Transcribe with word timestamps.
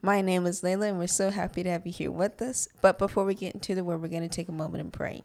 My 0.00 0.20
name 0.20 0.46
is 0.46 0.62
Layla 0.62 0.90
and 0.90 0.98
we're 0.98 1.08
so 1.08 1.30
happy 1.30 1.64
to 1.64 1.70
have 1.70 1.84
you 1.84 1.92
here 1.92 2.12
with 2.12 2.40
us. 2.40 2.68
But 2.80 2.98
before 2.98 3.24
we 3.24 3.34
get 3.34 3.54
into 3.54 3.74
the 3.74 3.82
word, 3.82 4.00
we're 4.00 4.08
going 4.08 4.22
to 4.22 4.28
take 4.28 4.48
a 4.48 4.52
moment 4.52 4.82
and 4.82 4.92
pray. 4.92 5.24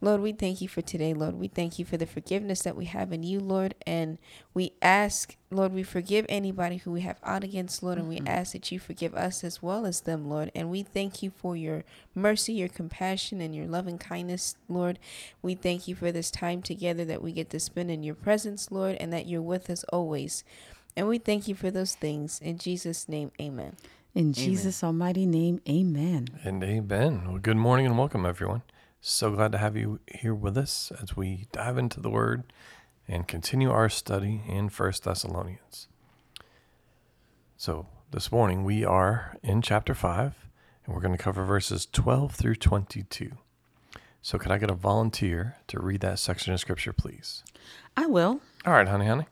Lord, 0.00 0.20
we 0.20 0.32
thank 0.32 0.60
you 0.60 0.66
for 0.66 0.82
today, 0.82 1.14
Lord. 1.14 1.36
We 1.36 1.46
thank 1.46 1.78
you 1.78 1.84
for 1.84 1.96
the 1.96 2.06
forgiveness 2.06 2.62
that 2.62 2.74
we 2.74 2.86
have 2.86 3.12
in 3.12 3.22
you, 3.22 3.38
Lord. 3.38 3.76
And 3.86 4.18
we 4.52 4.72
ask, 4.82 5.36
Lord, 5.52 5.72
we 5.72 5.84
forgive 5.84 6.26
anybody 6.28 6.78
who 6.78 6.90
we 6.90 7.02
have 7.02 7.20
out 7.22 7.44
against, 7.44 7.84
Lord. 7.84 7.98
And 7.98 8.08
we 8.08 8.16
mm-hmm. 8.16 8.26
ask 8.26 8.50
that 8.54 8.72
you 8.72 8.80
forgive 8.80 9.14
us 9.14 9.44
as 9.44 9.62
well 9.62 9.86
as 9.86 10.00
them, 10.00 10.28
Lord. 10.28 10.50
And 10.56 10.72
we 10.72 10.82
thank 10.82 11.22
you 11.22 11.30
for 11.30 11.56
your 11.56 11.84
mercy, 12.16 12.54
your 12.54 12.68
compassion, 12.68 13.40
and 13.40 13.54
your 13.54 13.68
loving 13.68 13.98
kindness, 13.98 14.56
Lord. 14.68 14.98
We 15.40 15.54
thank 15.54 15.86
you 15.86 15.94
for 15.94 16.10
this 16.10 16.32
time 16.32 16.62
together 16.62 17.04
that 17.04 17.22
we 17.22 17.30
get 17.30 17.50
to 17.50 17.60
spend 17.60 17.88
in 17.88 18.02
your 18.02 18.16
presence, 18.16 18.72
Lord, 18.72 18.96
and 18.98 19.12
that 19.12 19.28
you're 19.28 19.40
with 19.40 19.70
us 19.70 19.84
always. 19.92 20.42
And 20.96 21.08
we 21.08 21.18
thank 21.18 21.48
you 21.48 21.54
for 21.54 21.70
those 21.70 21.94
things. 21.94 22.38
In 22.40 22.58
Jesus' 22.58 23.08
name, 23.08 23.32
amen. 23.40 23.76
In 24.14 24.34
Jesus' 24.34 24.84
almighty 24.84 25.24
name, 25.24 25.60
amen. 25.66 26.28
And 26.44 26.62
amen. 26.62 27.24
Well, 27.26 27.38
good 27.38 27.56
morning 27.56 27.86
and 27.86 27.96
welcome, 27.96 28.26
everyone. 28.26 28.62
So 29.00 29.30
glad 29.30 29.52
to 29.52 29.58
have 29.58 29.74
you 29.74 30.00
here 30.06 30.34
with 30.34 30.58
us 30.58 30.92
as 31.00 31.16
we 31.16 31.46
dive 31.50 31.78
into 31.78 31.98
the 31.98 32.10
Word 32.10 32.44
and 33.08 33.26
continue 33.26 33.70
our 33.70 33.88
study 33.88 34.42
in 34.46 34.68
First 34.68 35.04
Thessalonians. 35.04 35.88
So, 37.56 37.86
this 38.10 38.30
morning 38.30 38.62
we 38.62 38.84
are 38.84 39.38
in 39.42 39.62
chapter 39.62 39.94
5, 39.94 40.34
and 40.84 40.94
we're 40.94 41.00
going 41.00 41.16
to 41.16 41.22
cover 41.22 41.44
verses 41.44 41.86
12 41.90 42.34
through 42.34 42.56
22. 42.56 43.32
So, 44.20 44.38
could 44.38 44.52
I 44.52 44.58
get 44.58 44.70
a 44.70 44.74
volunteer 44.74 45.56
to 45.68 45.80
read 45.80 46.02
that 46.02 46.18
section 46.18 46.52
of 46.52 46.60
Scripture, 46.60 46.92
please? 46.92 47.42
I 47.96 48.06
will. 48.06 48.40
All 48.66 48.74
right, 48.74 48.86
honey, 48.86 49.06
honey. 49.06 49.26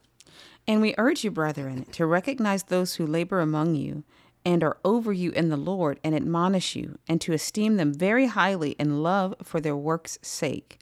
And 0.66 0.80
we 0.80 0.94
urge 0.98 1.24
you, 1.24 1.30
brethren, 1.30 1.84
to 1.92 2.06
recognize 2.06 2.64
those 2.64 2.94
who 2.94 3.06
labor 3.06 3.40
among 3.40 3.74
you 3.74 4.04
and 4.44 4.62
are 4.64 4.78
over 4.84 5.12
you 5.12 5.30
in 5.32 5.48
the 5.48 5.56
Lord 5.56 6.00
and 6.02 6.14
admonish 6.14 6.74
you, 6.74 6.98
and 7.06 7.20
to 7.20 7.32
esteem 7.32 7.76
them 7.76 7.92
very 7.92 8.26
highly 8.26 8.70
in 8.72 9.02
love 9.02 9.34
for 9.42 9.60
their 9.60 9.76
work's 9.76 10.18
sake. 10.22 10.78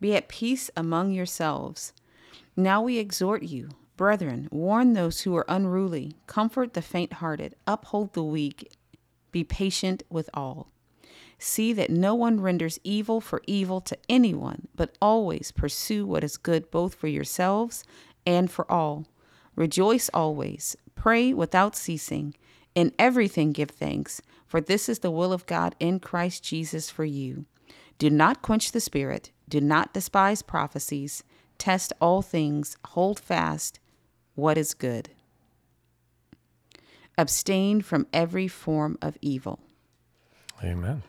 Be 0.00 0.14
at 0.14 0.28
peace 0.28 0.70
among 0.76 1.12
yourselves. 1.12 1.92
Now 2.56 2.82
we 2.82 2.98
exhort 2.98 3.42
you, 3.42 3.70
brethren, 3.96 4.48
warn 4.52 4.92
those 4.92 5.22
who 5.22 5.36
are 5.36 5.44
unruly, 5.48 6.14
comfort 6.26 6.74
the 6.74 6.82
faint 6.82 7.14
hearted, 7.14 7.56
uphold 7.66 8.12
the 8.12 8.22
weak, 8.22 8.72
be 9.32 9.42
patient 9.42 10.02
with 10.08 10.30
all. 10.32 10.70
See 11.40 11.72
that 11.72 11.90
no 11.90 12.14
one 12.14 12.40
renders 12.40 12.80
evil 12.82 13.20
for 13.20 13.42
evil 13.46 13.80
to 13.82 13.98
anyone, 14.08 14.68
but 14.74 14.96
always 15.00 15.52
pursue 15.52 16.04
what 16.04 16.24
is 16.24 16.36
good 16.36 16.70
both 16.70 16.94
for 16.94 17.06
yourselves 17.06 17.84
and 18.28 18.50
for 18.50 18.70
all. 18.70 19.06
Rejoice 19.56 20.10
always, 20.12 20.76
pray 20.94 21.32
without 21.32 21.74
ceasing. 21.74 22.34
In 22.74 22.92
everything 22.98 23.52
give 23.52 23.70
thanks, 23.70 24.20
for 24.46 24.60
this 24.60 24.86
is 24.88 24.98
the 24.98 25.10
will 25.10 25.32
of 25.32 25.46
God 25.46 25.74
in 25.80 25.98
Christ 25.98 26.44
Jesus 26.44 26.90
for 26.90 27.06
you. 27.06 27.46
Do 27.96 28.10
not 28.10 28.42
quench 28.42 28.70
the 28.70 28.80
spirit, 28.80 29.32
do 29.48 29.62
not 29.62 29.94
despise 29.94 30.42
prophecies, 30.42 31.24
test 31.56 31.92
all 32.00 32.20
things, 32.20 32.76
hold 32.88 33.18
fast 33.18 33.80
what 34.34 34.58
is 34.58 34.74
good. 34.74 35.08
Abstain 37.16 37.80
from 37.80 38.06
every 38.12 38.46
form 38.46 38.98
of 39.02 39.16
evil. 39.22 39.58
Amen. 40.62 41.02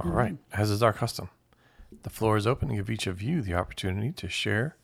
All 0.00 0.10
mm. 0.10 0.14
right, 0.14 0.36
as 0.52 0.68
is 0.68 0.82
our 0.82 0.92
custom, 0.92 1.30
the 2.02 2.10
floor 2.10 2.36
is 2.36 2.46
open 2.46 2.68
to 2.68 2.74
give 2.74 2.90
each 2.90 3.06
of 3.06 3.22
you 3.22 3.40
the 3.40 3.54
opportunity 3.54 4.10
to 4.12 4.28
share 4.28 4.76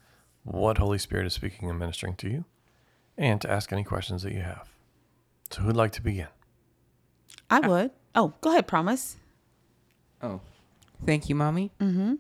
what 0.51 0.79
Holy 0.79 0.99
Spirit 0.99 1.27
is 1.27 1.35
speaking 1.35 1.69
and 1.69 1.79
ministering 1.79 2.15
to 2.17 2.29
you, 2.29 2.45
and 3.17 3.41
to 3.41 3.51
ask 3.51 3.73
any 3.73 3.85
questions 3.85 4.23
that 4.23 4.33
you 4.33 4.41
have. 4.41 4.69
So, 5.51 5.63
who'd 5.63 5.77
like 5.77 5.93
to 5.93 6.03
begin? 6.03 6.29
I 7.51 7.61
would. 7.61 7.91
Oh, 8.15 8.35
go 8.41 8.51
ahead, 8.51 8.67
promise. 8.67 9.17
Oh, 10.23 10.41
thank 11.05 11.29
you, 11.29 11.35
mommy. 11.35 11.71
Mm-hmm. 11.81 12.15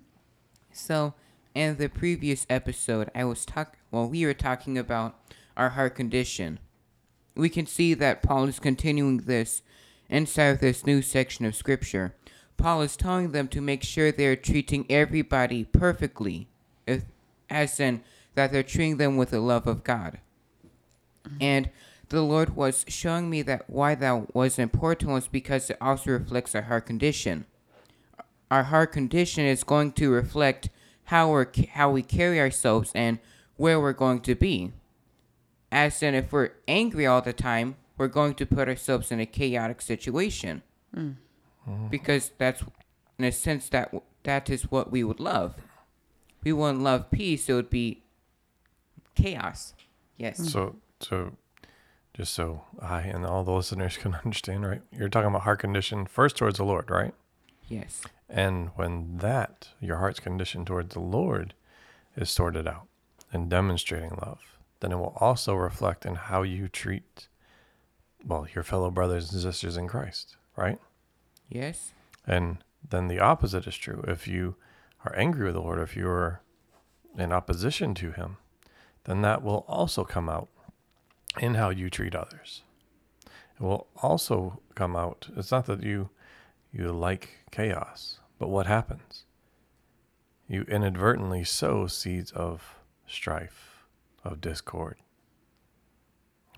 So, 0.72 1.14
in 1.54 1.76
the 1.76 1.88
previous 1.88 2.46
episode, 2.48 3.10
I 3.14 3.24
was 3.24 3.44
talk. 3.44 3.76
Well, 3.90 4.08
we 4.08 4.24
were 4.24 4.34
talking 4.34 4.78
about 4.78 5.16
our 5.56 5.70
heart 5.70 5.94
condition. 5.94 6.58
We 7.34 7.48
can 7.48 7.66
see 7.66 7.94
that 7.94 8.22
Paul 8.22 8.44
is 8.44 8.58
continuing 8.58 9.18
this 9.18 9.62
inside 10.08 10.48
of 10.48 10.60
this 10.60 10.86
new 10.86 11.02
section 11.02 11.44
of 11.44 11.54
scripture. 11.54 12.14
Paul 12.56 12.82
is 12.82 12.96
telling 12.96 13.32
them 13.32 13.48
to 13.48 13.60
make 13.60 13.84
sure 13.84 14.10
they're 14.10 14.36
treating 14.36 14.84
everybody 14.90 15.64
perfectly, 15.64 16.48
if, 16.86 17.04
as 17.48 17.78
in 17.78 18.02
that 18.34 18.52
they're 18.52 18.62
treating 18.62 18.96
them 18.96 19.16
with 19.16 19.30
the 19.30 19.40
love 19.40 19.66
of 19.66 19.84
God. 19.84 20.18
Mm-hmm. 21.26 21.36
And 21.40 21.70
the 22.08 22.22
Lord 22.22 22.56
was 22.56 22.84
showing 22.88 23.28
me 23.28 23.42
that 23.42 23.68
why 23.68 23.94
that 23.94 24.34
was 24.34 24.58
important 24.58 25.10
was 25.10 25.28
because 25.28 25.70
it 25.70 25.76
also 25.80 26.12
reflects 26.12 26.54
our 26.54 26.62
heart 26.62 26.86
condition. 26.86 27.46
Our 28.50 28.64
heart 28.64 28.92
condition 28.92 29.44
is 29.44 29.62
going 29.62 29.92
to 29.92 30.10
reflect 30.10 30.70
how 31.04 31.34
we 31.34 31.66
how 31.72 31.90
we 31.90 32.02
carry 32.02 32.40
ourselves 32.40 32.92
and 32.94 33.18
where 33.56 33.80
we're 33.80 33.92
going 33.92 34.20
to 34.20 34.34
be. 34.34 34.72
As 35.70 36.02
in, 36.02 36.14
if 36.14 36.32
we're 36.32 36.52
angry 36.66 37.06
all 37.06 37.20
the 37.20 37.34
time, 37.34 37.76
we're 37.98 38.08
going 38.08 38.34
to 38.34 38.46
put 38.46 38.68
ourselves 38.68 39.10
in 39.10 39.20
a 39.20 39.26
chaotic 39.26 39.82
situation. 39.82 40.62
Mm. 40.96 41.16
Mm-hmm. 41.68 41.88
Because 41.88 42.30
that's, 42.38 42.62
in 43.18 43.26
a 43.26 43.32
sense, 43.32 43.68
that 43.68 43.92
that 44.22 44.48
is 44.48 44.70
what 44.70 44.90
we 44.90 45.04
would 45.04 45.20
love. 45.20 45.56
We 46.42 46.52
wouldn't 46.52 46.82
love 46.82 47.10
peace; 47.10 47.48
it 47.50 47.52
would 47.52 47.68
be 47.68 48.02
chaos. 49.22 49.74
Yes. 50.16 50.50
So, 50.50 50.76
so 51.00 51.32
just 52.14 52.32
so 52.32 52.62
I 52.80 53.02
and 53.02 53.24
all 53.24 53.44
the 53.44 53.52
listeners 53.52 53.96
can 54.02 54.14
understand, 54.14 54.66
right? 54.66 54.82
You're 54.92 55.08
talking 55.08 55.28
about 55.28 55.42
heart 55.42 55.60
condition 55.60 56.06
first 56.06 56.36
towards 56.36 56.58
the 56.58 56.64
Lord, 56.64 56.90
right? 56.90 57.14
Yes. 57.68 58.02
And 58.28 58.70
when 58.76 59.18
that, 59.18 59.68
your 59.80 59.96
heart's 59.96 60.20
condition 60.20 60.64
towards 60.64 60.94
the 60.94 61.00
Lord, 61.00 61.54
is 62.16 62.30
sorted 62.30 62.66
out 62.66 62.86
and 63.32 63.48
demonstrating 63.48 64.18
love, 64.20 64.58
then 64.80 64.92
it 64.92 64.96
will 64.96 65.16
also 65.16 65.54
reflect 65.54 66.04
in 66.04 66.14
how 66.14 66.42
you 66.42 66.68
treat, 66.68 67.28
well, 68.26 68.46
your 68.54 68.64
fellow 68.64 68.90
brothers 68.90 69.32
and 69.32 69.40
sisters 69.40 69.76
in 69.76 69.86
Christ, 69.86 70.36
right? 70.56 70.78
Yes. 71.48 71.92
And 72.26 72.58
then 72.88 73.08
the 73.08 73.20
opposite 73.20 73.66
is 73.66 73.76
true. 73.76 74.04
If 74.06 74.26
you 74.26 74.56
are 75.04 75.16
angry 75.16 75.44
with 75.44 75.54
the 75.54 75.60
Lord, 75.60 75.78
if 75.78 75.96
you're 75.96 76.42
in 77.16 77.32
opposition 77.32 77.94
to 77.94 78.12
Him, 78.12 78.38
then 79.04 79.22
that 79.22 79.42
will 79.42 79.64
also 79.68 80.04
come 80.04 80.28
out 80.28 80.48
in 81.40 81.54
how 81.54 81.70
you 81.70 81.90
treat 81.90 82.14
others. 82.14 82.62
It 83.26 83.62
will 83.62 83.88
also 83.96 84.60
come 84.74 84.96
out. 84.96 85.28
It's 85.36 85.50
not 85.50 85.66
that 85.66 85.82
you 85.82 86.10
you 86.72 86.92
like 86.92 87.30
chaos, 87.50 88.18
but 88.38 88.48
what 88.48 88.66
happens? 88.66 89.24
You 90.46 90.62
inadvertently 90.62 91.44
sow 91.44 91.86
seeds 91.86 92.30
of 92.32 92.76
strife, 93.06 93.84
of 94.24 94.40
discord. 94.40 94.96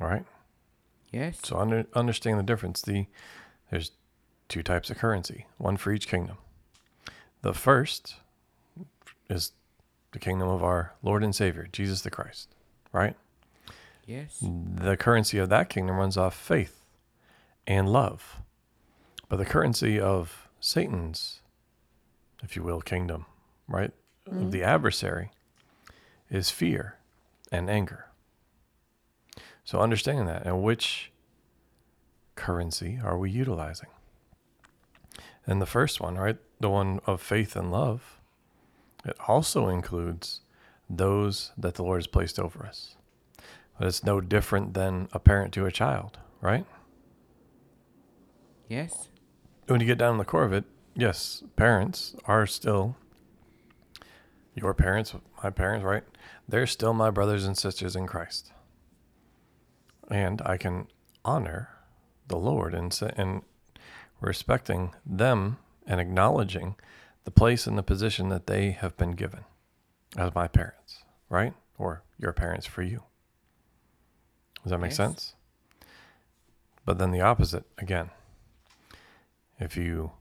All 0.00 0.08
right? 0.08 0.24
Yes. 1.12 1.38
So 1.44 1.58
under, 1.58 1.86
understand 1.94 2.38
the 2.38 2.44
difference. 2.44 2.82
The 2.82 3.06
there's 3.70 3.92
two 4.48 4.62
types 4.62 4.90
of 4.90 4.98
currency, 4.98 5.46
one 5.58 5.76
for 5.76 5.92
each 5.92 6.08
kingdom. 6.08 6.38
The 7.42 7.54
first 7.54 8.16
is 9.28 9.52
the 10.12 10.18
kingdom 10.18 10.48
of 10.48 10.62
our 10.62 10.94
Lord 11.02 11.22
and 11.22 11.34
Savior, 11.34 11.68
Jesus 11.72 12.02
the 12.02 12.10
Christ, 12.10 12.54
right? 12.92 13.16
Yes. 14.06 14.42
The 14.42 14.96
currency 14.96 15.38
of 15.38 15.48
that 15.50 15.68
kingdom 15.68 15.96
runs 15.96 16.16
off 16.16 16.34
faith 16.34 16.80
and 17.66 17.88
love. 17.88 18.40
But 19.28 19.36
the 19.36 19.44
currency 19.44 20.00
of 20.00 20.48
Satan's, 20.58 21.42
if 22.42 22.56
you 22.56 22.62
will, 22.62 22.80
kingdom, 22.80 23.26
right? 23.68 23.92
Of 24.26 24.32
mm-hmm. 24.32 24.50
the 24.50 24.64
adversary 24.64 25.30
is 26.28 26.50
fear 26.50 26.96
and 27.52 27.70
anger. 27.70 28.06
So 29.64 29.78
understanding 29.78 30.26
that 30.26 30.44
and 30.44 30.62
which 30.62 31.12
currency 32.34 32.98
are 33.02 33.16
we 33.16 33.30
utilizing? 33.30 33.88
And 35.46 35.62
the 35.62 35.66
first 35.66 36.00
one, 36.00 36.16
right? 36.16 36.38
The 36.58 36.70
one 36.70 37.00
of 37.06 37.20
faith 37.20 37.54
and 37.54 37.70
love, 37.70 38.19
it 39.04 39.16
also 39.28 39.68
includes 39.68 40.40
those 40.88 41.52
that 41.56 41.74
the 41.74 41.82
Lord 41.82 41.98
has 41.98 42.06
placed 42.06 42.38
over 42.38 42.66
us. 42.66 42.96
But 43.78 43.88
it's 43.88 44.04
no 44.04 44.20
different 44.20 44.74
than 44.74 45.08
a 45.12 45.18
parent 45.18 45.54
to 45.54 45.66
a 45.66 45.72
child, 45.72 46.18
right? 46.40 46.66
Yes. 48.68 49.08
when 49.66 49.80
you 49.80 49.86
get 49.86 49.98
down 49.98 50.14
to 50.14 50.18
the 50.18 50.24
core 50.24 50.44
of 50.44 50.52
it, 50.52 50.64
yes, 50.94 51.42
parents 51.56 52.14
are 52.26 52.46
still 52.46 52.96
your 54.54 54.74
parents, 54.74 55.14
my 55.42 55.50
parents, 55.50 55.84
right? 55.84 56.04
They're 56.48 56.66
still 56.66 56.92
my 56.92 57.10
brothers 57.10 57.46
and 57.46 57.56
sisters 57.56 57.96
in 57.96 58.06
Christ. 58.06 58.52
And 60.08 60.42
I 60.42 60.56
can 60.56 60.88
honor 61.24 61.70
the 62.28 62.36
Lord 62.36 62.74
and, 62.74 62.96
and 63.16 63.42
respecting 64.20 64.92
them 65.06 65.58
and 65.86 66.00
acknowledging 66.00 66.76
the 67.30 67.38
place 67.40 67.66
and 67.68 67.78
the 67.78 67.82
position 67.84 68.28
that 68.28 68.48
they 68.48 68.72
have 68.72 68.96
been 68.96 69.12
given 69.12 69.44
as 70.16 70.34
my 70.34 70.48
parents, 70.48 71.04
right? 71.28 71.54
Or 71.78 72.02
your 72.18 72.32
parents 72.32 72.66
for 72.66 72.82
you. 72.82 73.04
Does 74.64 74.70
that 74.70 74.78
make 74.78 74.90
Yes. 74.90 74.96
sense? 74.96 75.34
But 76.84 76.98
then 76.98 77.12
the 77.12 77.20
opposite 77.20 77.64
again. 77.78 78.10
If 79.60 79.76
you 79.76 80.12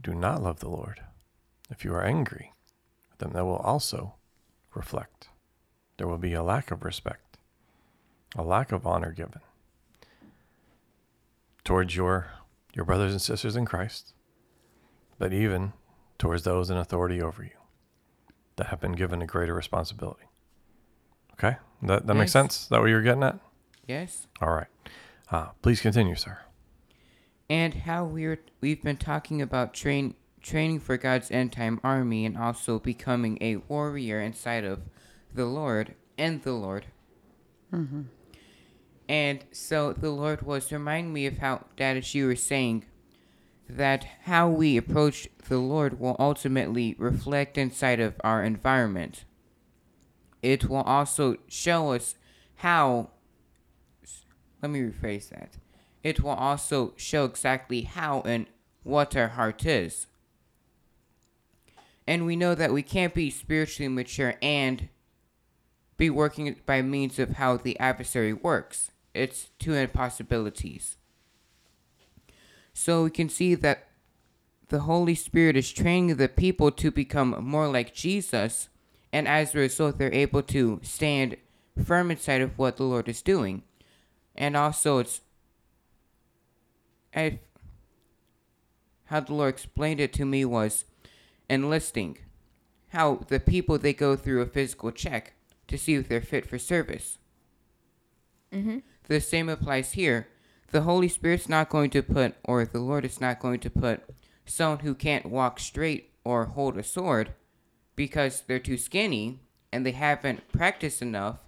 do 0.00 0.14
not 0.14 0.42
love 0.42 0.60
the 0.60 0.70
Lord, 0.70 1.02
if 1.68 1.84
you 1.84 1.92
are 1.94 2.02
angry, 2.04 2.54
then 3.18 3.32
that 3.34 3.44
will 3.44 3.56
also 3.56 4.14
reflect. 4.74 5.28
There 5.98 6.08
will 6.08 6.18
be 6.18 6.32
a 6.32 6.42
lack 6.42 6.70
of 6.70 6.82
respect, 6.82 7.36
a 8.36 8.42
lack 8.42 8.72
of 8.72 8.86
honor 8.86 9.12
given 9.12 9.40
towards 11.62 11.94
your 11.94 12.30
your 12.74 12.84
brothers 12.84 13.12
and 13.12 13.20
sisters 13.22 13.54
in 13.54 13.64
Christ, 13.66 14.14
but 15.18 15.32
even 15.32 15.72
towards 16.18 16.44
those 16.44 16.70
in 16.70 16.76
authority 16.76 17.20
over 17.20 17.42
you 17.42 17.50
that 18.56 18.68
have 18.68 18.80
been 18.80 18.92
given 18.92 19.22
a 19.22 19.26
greater 19.26 19.54
responsibility. 19.54 20.24
Okay? 21.34 21.56
That 21.82 22.06
that 22.06 22.14
makes 22.14 22.32
sense? 22.32 22.62
Is 22.62 22.68
that 22.68 22.80
what 22.80 22.86
you're 22.86 23.02
getting 23.02 23.22
at? 23.22 23.38
Yes. 23.86 24.26
All 24.40 24.52
right. 24.52 24.68
Uh, 25.30 25.48
please 25.62 25.80
continue, 25.80 26.14
sir. 26.14 26.38
And 27.50 27.74
how 27.74 28.04
we're 28.04 28.40
we've 28.60 28.82
been 28.82 28.96
talking 28.96 29.42
about 29.42 29.74
train 29.74 30.14
training 30.40 30.80
for 30.80 30.96
God's 30.96 31.30
end 31.30 31.52
time 31.52 31.80
army 31.82 32.24
and 32.24 32.36
also 32.38 32.78
becoming 32.78 33.38
a 33.40 33.56
warrior 33.56 34.20
inside 34.20 34.64
of 34.64 34.82
the 35.32 35.46
Lord 35.46 35.94
and 36.16 36.42
the 36.42 36.52
Lord. 36.52 36.86
And 39.08 39.44
so 39.52 39.92
the 39.92 40.10
Lord 40.10 40.42
was 40.42 40.70
reminding 40.72 41.12
me 41.12 41.26
of 41.26 41.38
how 41.38 41.64
that 41.76 41.96
as 41.96 42.14
you 42.14 42.26
were 42.26 42.36
saying 42.36 42.84
that 43.68 44.06
how 44.22 44.48
we 44.48 44.76
approach 44.76 45.28
the 45.48 45.58
Lord 45.58 45.98
will 45.98 46.16
ultimately 46.18 46.94
reflect 46.98 47.58
inside 47.58 48.00
of 48.00 48.14
our 48.22 48.42
environment. 48.42 49.24
It 50.42 50.68
will 50.68 50.82
also 50.82 51.36
show 51.48 51.92
us 51.92 52.16
how 52.56 53.10
let 54.64 54.70
me 54.70 54.80
rephrase 54.80 55.28
that. 55.28 55.58
It 56.02 56.22
will 56.22 56.30
also 56.30 56.94
show 56.96 57.26
exactly 57.26 57.82
how 57.82 58.22
and 58.22 58.46
what 58.82 59.14
our 59.14 59.28
heart 59.28 59.66
is. 59.66 60.06
And 62.06 62.24
we 62.24 62.34
know 62.34 62.54
that 62.54 62.72
we 62.72 62.82
can't 62.82 63.12
be 63.12 63.28
spiritually 63.28 63.88
mature 63.88 64.36
and 64.40 64.88
be 65.98 66.08
working 66.08 66.56
by 66.64 66.80
means 66.80 67.18
of 67.18 67.32
how 67.32 67.58
the 67.58 67.78
adversary 67.78 68.32
works. 68.32 68.90
It's 69.12 69.50
two 69.58 69.74
impossibilities. 69.74 70.96
So 72.74 73.04
we 73.04 73.10
can 73.10 73.28
see 73.28 73.54
that 73.54 73.86
the 74.68 74.80
Holy 74.80 75.14
Spirit 75.14 75.56
is 75.56 75.72
training 75.72 76.16
the 76.16 76.28
people 76.28 76.70
to 76.72 76.90
become 76.90 77.36
more 77.40 77.68
like 77.68 77.94
Jesus, 77.94 78.68
and 79.12 79.28
as 79.28 79.54
a 79.54 79.58
result, 79.58 79.96
they're 79.96 80.12
able 80.12 80.42
to 80.42 80.80
stand 80.82 81.36
firm 81.82 82.10
inside 82.10 82.40
of 82.40 82.58
what 82.58 82.76
the 82.76 82.84
Lord 82.84 83.08
is 83.08 83.22
doing. 83.22 83.62
And 84.34 84.56
also, 84.56 84.98
it's 84.98 85.20
I, 87.14 87.38
how 89.06 89.20
the 89.20 89.34
Lord 89.34 89.54
explained 89.54 90.00
it 90.00 90.12
to 90.14 90.24
me 90.24 90.44
was 90.44 90.84
enlisting. 91.48 92.18
How 92.88 93.24
the 93.28 93.38
people 93.38 93.78
they 93.78 93.92
go 93.92 94.16
through 94.16 94.42
a 94.42 94.46
physical 94.46 94.90
check 94.90 95.34
to 95.68 95.78
see 95.78 95.94
if 95.94 96.08
they're 96.08 96.20
fit 96.20 96.46
for 96.46 96.58
service. 96.58 97.18
Mm-hmm. 98.52 98.78
The 99.06 99.20
same 99.20 99.48
applies 99.48 99.92
here. 99.92 100.28
The 100.74 100.82
Holy 100.82 101.06
Spirit's 101.06 101.48
not 101.48 101.68
going 101.68 101.90
to 101.90 102.02
put, 102.02 102.34
or 102.42 102.64
the 102.64 102.80
Lord 102.80 103.04
is 103.04 103.20
not 103.20 103.38
going 103.38 103.60
to 103.60 103.70
put, 103.70 104.02
someone 104.44 104.80
who 104.80 104.96
can't 104.96 105.24
walk 105.24 105.60
straight 105.60 106.10
or 106.24 106.46
hold 106.46 106.76
a 106.76 106.82
sword 106.82 107.32
because 107.94 108.40
they're 108.40 108.58
too 108.58 108.76
skinny 108.76 109.38
and 109.72 109.86
they 109.86 109.92
haven't 109.92 110.50
practiced 110.50 111.00
enough, 111.00 111.38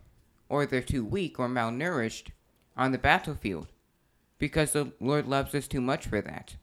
or 0.48 0.64
they're 0.64 0.80
too 0.80 1.04
weak 1.04 1.40
or 1.40 1.48
malnourished 1.48 2.28
on 2.76 2.92
the 2.92 2.98
battlefield 2.98 3.66
because 4.38 4.70
the 4.70 4.92
Lord 5.00 5.26
loves 5.26 5.56
us 5.56 5.66
too 5.66 5.80
much 5.80 6.06
for 6.06 6.20
that. 6.20 6.54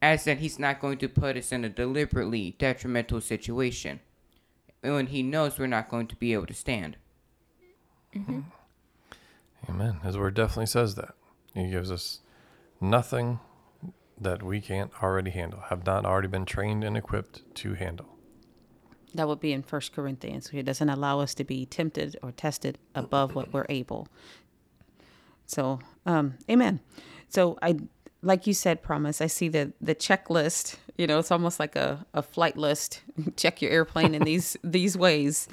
As 0.00 0.28
in, 0.28 0.38
He's 0.38 0.60
not 0.60 0.78
going 0.78 0.98
to 0.98 1.08
put 1.08 1.36
us 1.36 1.50
in 1.50 1.64
a 1.64 1.68
deliberately 1.68 2.54
detrimental 2.56 3.20
situation 3.20 3.98
when 4.80 5.08
He 5.08 5.24
knows 5.24 5.58
we're 5.58 5.66
not 5.66 5.88
going 5.88 6.06
to 6.06 6.14
be 6.14 6.34
able 6.34 6.46
to 6.46 6.54
stand. 6.54 6.98
Mm-hmm. 8.14 8.42
Amen. 9.68 9.94
His 10.04 10.16
word 10.16 10.34
definitely 10.34 10.66
says 10.66 10.94
that. 10.94 11.16
He 11.54 11.70
gives 11.70 11.90
us 11.90 12.20
nothing 12.80 13.40
that 14.20 14.42
we 14.42 14.60
can't 14.60 14.90
already 15.02 15.30
handle, 15.30 15.60
have 15.68 15.84
not 15.84 16.04
already 16.04 16.28
been 16.28 16.44
trained 16.44 16.84
and 16.84 16.96
equipped 16.96 17.42
to 17.56 17.74
handle. 17.74 18.06
That 19.14 19.28
would 19.28 19.40
be 19.40 19.52
in 19.52 19.62
First 19.62 19.92
Corinthians. 19.92 20.48
He 20.48 20.62
doesn't 20.62 20.88
allow 20.88 21.20
us 21.20 21.34
to 21.34 21.44
be 21.44 21.66
tempted 21.66 22.16
or 22.22 22.32
tested 22.32 22.78
above 22.94 23.34
what 23.34 23.52
we're 23.52 23.66
able. 23.68 24.08
So, 25.44 25.80
um, 26.06 26.34
amen. 26.50 26.80
So 27.28 27.58
I, 27.60 27.76
like 28.22 28.46
you 28.46 28.54
said, 28.54 28.82
promise. 28.82 29.20
I 29.20 29.26
see 29.26 29.48
the 29.48 29.72
the 29.80 29.94
checklist. 29.94 30.76
You 30.96 31.06
know, 31.06 31.18
it's 31.18 31.30
almost 31.30 31.60
like 31.60 31.76
a, 31.76 32.06
a 32.14 32.22
flight 32.22 32.56
list. 32.56 33.02
Check 33.36 33.60
your 33.60 33.70
airplane 33.70 34.14
in 34.14 34.22
these 34.22 34.56
these 34.64 34.96
ways, 34.96 35.48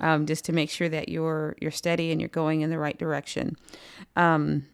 um, 0.00 0.24
just 0.24 0.44
to 0.46 0.52
make 0.52 0.70
sure 0.70 0.88
that 0.88 1.10
you're 1.10 1.56
you're 1.60 1.70
steady 1.70 2.12
and 2.12 2.20
you're 2.20 2.28
going 2.28 2.62
in 2.62 2.70
the 2.70 2.78
right 2.78 2.98
direction. 2.98 3.56
Um, 4.16 4.66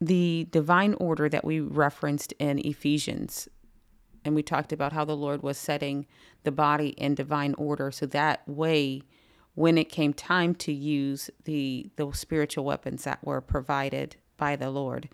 the 0.00 0.48
divine 0.50 0.94
order 0.94 1.28
that 1.28 1.44
we 1.44 1.60
referenced 1.60 2.32
in 2.38 2.58
Ephesians. 2.58 3.48
And 4.24 4.34
we 4.34 4.42
talked 4.42 4.72
about 4.72 4.92
how 4.92 5.04
the 5.04 5.16
Lord 5.16 5.42
was 5.42 5.58
setting 5.58 6.06
the 6.42 6.52
body 6.52 6.88
in 6.90 7.14
divine 7.14 7.54
order. 7.54 7.90
So 7.90 8.06
that 8.06 8.46
way 8.48 9.02
when 9.54 9.76
it 9.76 9.88
came 9.88 10.12
time 10.12 10.54
to 10.54 10.72
use 10.72 11.30
the 11.44 11.90
the 11.96 12.10
spiritual 12.12 12.64
weapons 12.64 13.04
that 13.04 13.24
were 13.24 13.40
provided 13.40 14.16
by 14.36 14.56
the 14.56 14.70
Lord 14.70 15.08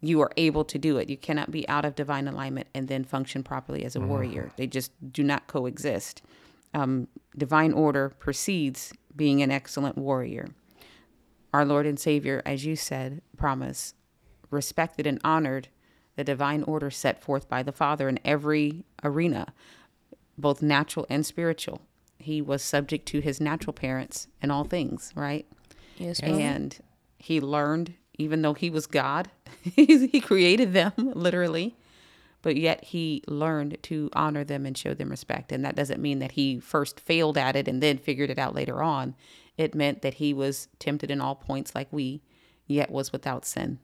you 0.00 0.20
are 0.20 0.30
able 0.36 0.64
to 0.64 0.78
do 0.78 0.96
it. 0.96 1.10
You 1.10 1.16
cannot 1.16 1.50
be 1.50 1.68
out 1.68 1.84
of 1.84 1.94
divine 1.94 2.26
alignment 2.26 2.68
and 2.74 2.88
then 2.88 3.04
function 3.04 3.42
properly 3.42 3.84
as 3.84 3.96
a 3.96 4.00
warrior. 4.00 4.50
They 4.56 4.66
just 4.66 4.92
do 5.12 5.22
not 5.22 5.46
coexist. 5.46 6.22
Um, 6.72 7.08
divine 7.36 7.72
order 7.72 8.08
precedes 8.08 8.92
being 9.14 9.42
an 9.42 9.50
excellent 9.50 9.98
warrior. 9.98 10.48
Our 11.52 11.64
Lord 11.64 11.86
and 11.86 11.98
Savior 11.98 12.42
as 12.46 12.64
you 12.64 12.76
said 12.76 13.20
promise 13.36 13.94
respected 14.50 15.06
and 15.06 15.20
honored 15.24 15.68
the 16.16 16.24
divine 16.24 16.62
order 16.64 16.90
set 16.90 17.22
forth 17.22 17.48
by 17.48 17.62
the 17.62 17.72
Father 17.72 18.08
in 18.08 18.18
every 18.24 18.84
arena, 19.02 19.54
both 20.36 20.62
natural 20.62 21.06
and 21.08 21.24
spiritual. 21.24 21.80
He 22.18 22.42
was 22.42 22.62
subject 22.62 23.06
to 23.06 23.20
his 23.20 23.40
natural 23.40 23.72
parents 23.72 24.26
in 24.42 24.50
all 24.50 24.64
things, 24.64 25.12
right? 25.14 25.46
Yes, 25.96 26.20
ma'am. 26.20 26.38
And 26.38 26.80
he 27.18 27.40
learned, 27.40 27.94
even 28.18 28.42
though 28.42 28.54
he 28.54 28.70
was 28.70 28.86
God, 28.86 29.30
he 29.62 30.06
he 30.08 30.20
created 30.20 30.72
them 30.72 30.92
literally, 30.96 31.76
but 32.42 32.56
yet 32.56 32.84
he 32.84 33.22
learned 33.26 33.78
to 33.84 34.10
honor 34.12 34.44
them 34.44 34.66
and 34.66 34.76
show 34.76 34.94
them 34.94 35.10
respect. 35.10 35.52
And 35.52 35.64
that 35.64 35.76
doesn't 35.76 36.00
mean 36.02 36.18
that 36.18 36.32
he 36.32 36.58
first 36.58 37.00
failed 37.00 37.38
at 37.38 37.56
it 37.56 37.68
and 37.68 37.82
then 37.82 37.98
figured 37.98 38.30
it 38.30 38.38
out 38.38 38.54
later 38.54 38.82
on. 38.82 39.14
It 39.56 39.74
meant 39.74 40.02
that 40.02 40.14
he 40.14 40.32
was 40.32 40.68
tempted 40.78 41.10
in 41.10 41.20
all 41.20 41.34
points 41.34 41.74
like 41.74 41.88
we, 41.90 42.22
yet 42.66 42.90
was 42.90 43.12
without 43.12 43.44
sin. 43.44 43.78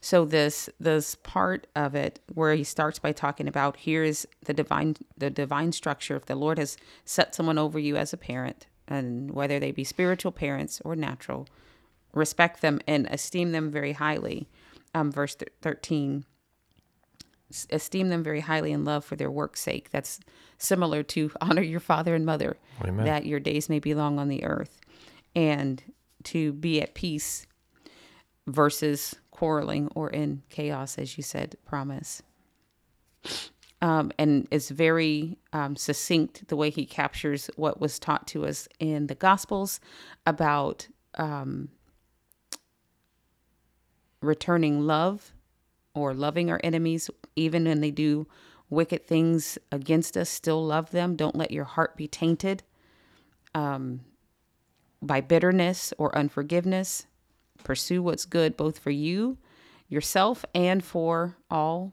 So 0.00 0.24
this 0.24 0.68
this 0.78 1.14
part 1.14 1.66
of 1.76 1.94
it 1.94 2.20
where 2.32 2.54
he 2.54 2.64
starts 2.64 2.98
by 2.98 3.12
talking 3.12 3.48
about 3.48 3.76
here 3.76 4.02
is 4.02 4.26
the 4.44 4.54
divine 4.54 4.96
the 5.16 5.30
divine 5.30 5.72
structure. 5.72 6.16
If 6.16 6.26
the 6.26 6.34
Lord 6.34 6.58
has 6.58 6.76
set 7.04 7.34
someone 7.34 7.58
over 7.58 7.78
you 7.78 7.96
as 7.96 8.12
a 8.12 8.16
parent, 8.16 8.66
and 8.88 9.30
whether 9.30 9.58
they 9.58 9.72
be 9.72 9.84
spiritual 9.84 10.32
parents 10.32 10.80
or 10.84 10.96
natural, 10.96 11.46
respect 12.12 12.60
them 12.60 12.80
and 12.86 13.06
esteem 13.10 13.52
them 13.52 13.70
very 13.70 13.92
highly. 13.92 14.48
Um, 14.94 15.12
verse 15.12 15.34
th- 15.34 15.52
thirteen. 15.60 16.24
Esteem 17.70 18.10
them 18.10 18.22
very 18.22 18.40
highly 18.40 18.70
in 18.70 18.84
love 18.84 19.04
for 19.04 19.16
their 19.16 19.30
work's 19.30 19.60
sake. 19.60 19.90
That's 19.90 20.20
similar 20.56 21.02
to 21.04 21.32
honor 21.40 21.62
your 21.62 21.80
father 21.80 22.14
and 22.14 22.24
mother, 22.24 22.56
Amen. 22.84 23.04
that 23.06 23.26
your 23.26 23.40
days 23.40 23.68
may 23.68 23.80
be 23.80 23.92
long 23.92 24.20
on 24.20 24.28
the 24.28 24.44
earth, 24.44 24.80
and 25.34 25.82
to 26.24 26.52
be 26.52 26.80
at 26.80 26.94
peace 26.94 27.46
versus 28.52 29.16
quarreling 29.30 29.88
or 29.94 30.10
in 30.10 30.42
chaos, 30.48 30.98
as 30.98 31.16
you 31.16 31.22
said, 31.22 31.56
promise. 31.64 32.22
Um, 33.82 34.12
and 34.18 34.46
it's 34.50 34.68
very 34.68 35.38
um, 35.52 35.74
succinct 35.76 36.48
the 36.48 36.56
way 36.56 36.68
he 36.70 36.84
captures 36.84 37.50
what 37.56 37.80
was 37.80 37.98
taught 37.98 38.26
to 38.28 38.44
us 38.44 38.68
in 38.78 39.06
the 39.06 39.14
Gospels 39.14 39.80
about 40.26 40.88
um, 41.14 41.70
returning 44.20 44.86
love 44.86 45.32
or 45.94 46.12
loving 46.12 46.50
our 46.50 46.60
enemies, 46.62 47.10
even 47.36 47.64
when 47.64 47.80
they 47.80 47.90
do 47.90 48.26
wicked 48.68 49.06
things 49.06 49.58
against 49.72 50.16
us, 50.16 50.28
still 50.28 50.64
love 50.64 50.90
them. 50.90 51.16
Don't 51.16 51.34
let 51.34 51.50
your 51.50 51.64
heart 51.64 51.96
be 51.96 52.06
tainted 52.06 52.62
um, 53.54 54.00
by 55.02 55.20
bitterness 55.20 55.92
or 55.98 56.16
unforgiveness. 56.16 57.06
Pursue 57.64 58.02
what's 58.02 58.24
good 58.24 58.56
both 58.56 58.78
for 58.78 58.90
you, 58.90 59.38
yourself, 59.88 60.44
and 60.54 60.84
for 60.84 61.36
all. 61.50 61.92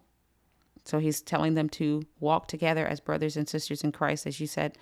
So 0.85 0.99
he's 0.99 1.21
telling 1.21 1.55
them 1.55 1.69
to 1.69 2.03
walk 2.19 2.47
together 2.47 2.87
as 2.87 2.99
brothers 2.99 3.35
and 3.35 3.47
sisters 3.47 3.83
in 3.83 3.91
Christ, 3.91 4.25
as 4.25 4.39
you 4.39 4.47
said, 4.47 4.77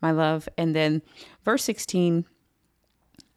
my 0.00 0.12
love. 0.12 0.48
And 0.56 0.74
then 0.74 1.02
verse 1.44 1.64
16 1.64 2.24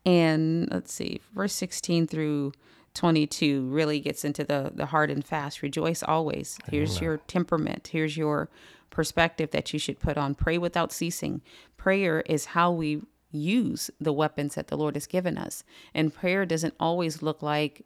and 0.06 0.68
let's 0.72 0.94
see, 0.94 1.22
verse 1.34 1.54
16 1.54 2.08
through 2.08 2.54
22 2.94 3.68
really 3.68 4.00
gets 4.00 4.26
into 4.26 4.44
the 4.44 4.72
the 4.74 4.88
hard 4.88 5.10
and 5.10 5.26
fast. 5.26 5.62
Rejoice 5.62 6.04
always. 6.04 6.58
Here's 6.70 7.00
your 7.00 7.18
temperament. 7.18 7.90
Here's 7.92 8.18
your 8.18 8.50
perspective 8.90 9.52
that 9.52 9.72
you 9.72 9.80
should 9.80 10.00
put 10.00 10.18
on. 10.18 10.36
Pray 10.36 10.58
without 10.58 10.92
ceasing. 10.92 11.42
Prayer 11.78 12.22
is 12.26 12.46
how 12.46 12.72
we 12.72 13.02
use 13.32 13.90
the 14.00 14.14
weapons 14.14 14.56
that 14.56 14.68
the 14.68 14.78
Lord 14.78 14.96
has 14.96 15.08
given 15.08 15.38
us. 15.38 15.64
And 15.94 16.14
prayer 16.14 16.46
doesn't 16.46 16.76
always 16.80 17.22
look 17.22 17.42
like 17.42 17.86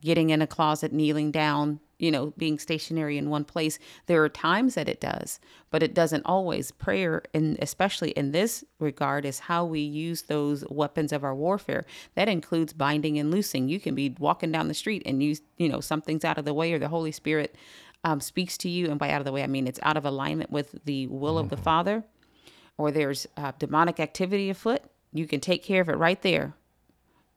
getting 0.00 0.30
in 0.30 0.42
a 0.42 0.46
closet, 0.46 0.92
kneeling 0.92 1.30
down, 1.30 1.80
you 1.98 2.10
know, 2.10 2.34
being 2.36 2.58
stationary 2.58 3.16
in 3.16 3.30
one 3.30 3.44
place. 3.44 3.78
There 4.06 4.22
are 4.22 4.28
times 4.28 4.74
that 4.74 4.88
it 4.88 5.00
does, 5.00 5.40
but 5.70 5.82
it 5.82 5.94
doesn't 5.94 6.26
always. 6.26 6.70
Prayer, 6.70 7.22
and 7.32 7.58
especially 7.60 8.10
in 8.10 8.32
this 8.32 8.62
regard, 8.78 9.24
is 9.24 9.38
how 9.38 9.64
we 9.64 9.80
use 9.80 10.22
those 10.22 10.64
weapons 10.68 11.12
of 11.12 11.24
our 11.24 11.34
warfare. 11.34 11.86
That 12.14 12.28
includes 12.28 12.74
binding 12.74 13.18
and 13.18 13.30
loosing. 13.30 13.68
You 13.68 13.80
can 13.80 13.94
be 13.94 14.14
walking 14.18 14.52
down 14.52 14.68
the 14.68 14.74
street 14.74 15.02
and 15.06 15.22
you, 15.22 15.36
you 15.56 15.68
know, 15.68 15.80
something's 15.80 16.24
out 16.24 16.38
of 16.38 16.44
the 16.44 16.54
way, 16.54 16.72
or 16.72 16.78
the 16.78 16.88
Holy 16.88 17.12
Spirit 17.12 17.56
um, 18.04 18.20
speaks 18.20 18.56
to 18.58 18.68
you, 18.68 18.88
and 18.88 19.00
by 19.00 19.10
out 19.10 19.20
of 19.20 19.24
the 19.24 19.32
way, 19.32 19.42
I 19.42 19.48
mean 19.48 19.66
it's 19.66 19.80
out 19.82 19.96
of 19.96 20.04
alignment 20.04 20.50
with 20.50 20.76
the 20.84 21.08
will 21.08 21.38
of 21.38 21.48
the 21.48 21.56
Father, 21.56 22.04
or 22.78 22.90
there's 22.90 23.26
uh, 23.36 23.52
demonic 23.58 24.00
activity 24.00 24.50
afoot. 24.50 24.82
You 25.12 25.26
can 25.26 25.40
take 25.40 25.62
care 25.62 25.80
of 25.80 25.88
it 25.88 25.96
right 25.96 26.20
there 26.22 26.54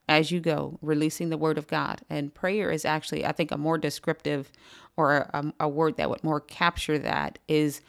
as 0.08 0.32
you 0.32 0.40
go, 0.40 0.80
releasing 0.82 1.30
the 1.30 1.38
word 1.38 1.58
of 1.58 1.68
God. 1.68 2.02
And 2.10 2.34
prayer 2.34 2.72
is 2.72 2.84
actually, 2.84 3.26
I 3.26 3.32
think, 3.32 3.52
a 3.52 3.58
more 3.58 3.78
descriptive 3.78 4.52
or 4.98 5.30
a, 5.34 5.54
a 5.60 5.70
word 5.70 5.98
that 5.98 6.10
would 6.10 6.24
more 6.24 6.42
capture 6.42 6.98
that 6.98 7.38
is 7.48 7.82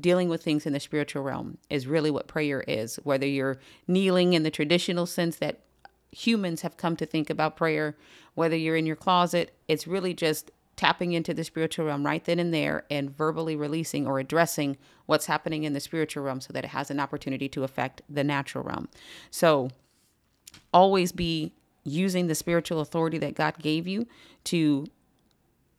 dealing 0.00 0.28
with 0.28 0.42
things 0.42 0.66
in 0.66 0.72
the 0.72 0.78
spiritual 0.78 1.24
realm, 1.24 1.58
is 1.68 1.88
really 1.88 2.12
what 2.12 2.28
prayer 2.28 2.62
is. 2.68 2.96
Whether 3.02 3.26
you're 3.26 3.58
kneeling 3.88 4.34
in 4.34 4.44
the 4.44 4.52
traditional 4.52 5.04
sense 5.04 5.36
that 5.36 5.60
humans 6.12 6.62
have 6.62 6.76
come 6.76 6.94
to 6.96 7.06
think 7.06 7.28
about 7.28 7.56
prayer, 7.56 7.96
whether 8.34 8.56
you're 8.56 8.76
in 8.76 8.86
your 8.86 8.96
closet, 8.96 9.52
it's 9.66 9.88
really 9.88 10.14
just 10.14 10.52
tapping 10.76 11.12
into 11.12 11.34
the 11.34 11.44
spiritual 11.44 11.86
realm 11.86 12.04
right 12.04 12.24
then 12.24 12.38
and 12.38 12.52
there 12.52 12.84
and 12.90 13.16
verbally 13.16 13.54
releasing 13.54 14.06
or 14.06 14.18
addressing 14.18 14.76
what's 15.06 15.26
happening 15.26 15.64
in 15.64 15.72
the 15.72 15.80
spiritual 15.80 16.24
realm 16.24 16.40
so 16.40 16.52
that 16.52 16.64
it 16.64 16.68
has 16.68 16.90
an 16.90 16.98
opportunity 16.98 17.48
to 17.48 17.64
affect 17.64 18.02
the 18.08 18.24
natural 18.24 18.64
realm. 18.64 18.88
So, 19.30 19.70
always 20.72 21.12
be 21.12 21.52
using 21.84 22.26
the 22.26 22.34
spiritual 22.34 22.80
authority 22.80 23.18
that 23.18 23.34
God 23.34 23.58
gave 23.58 23.86
you 23.86 24.06
to 24.44 24.86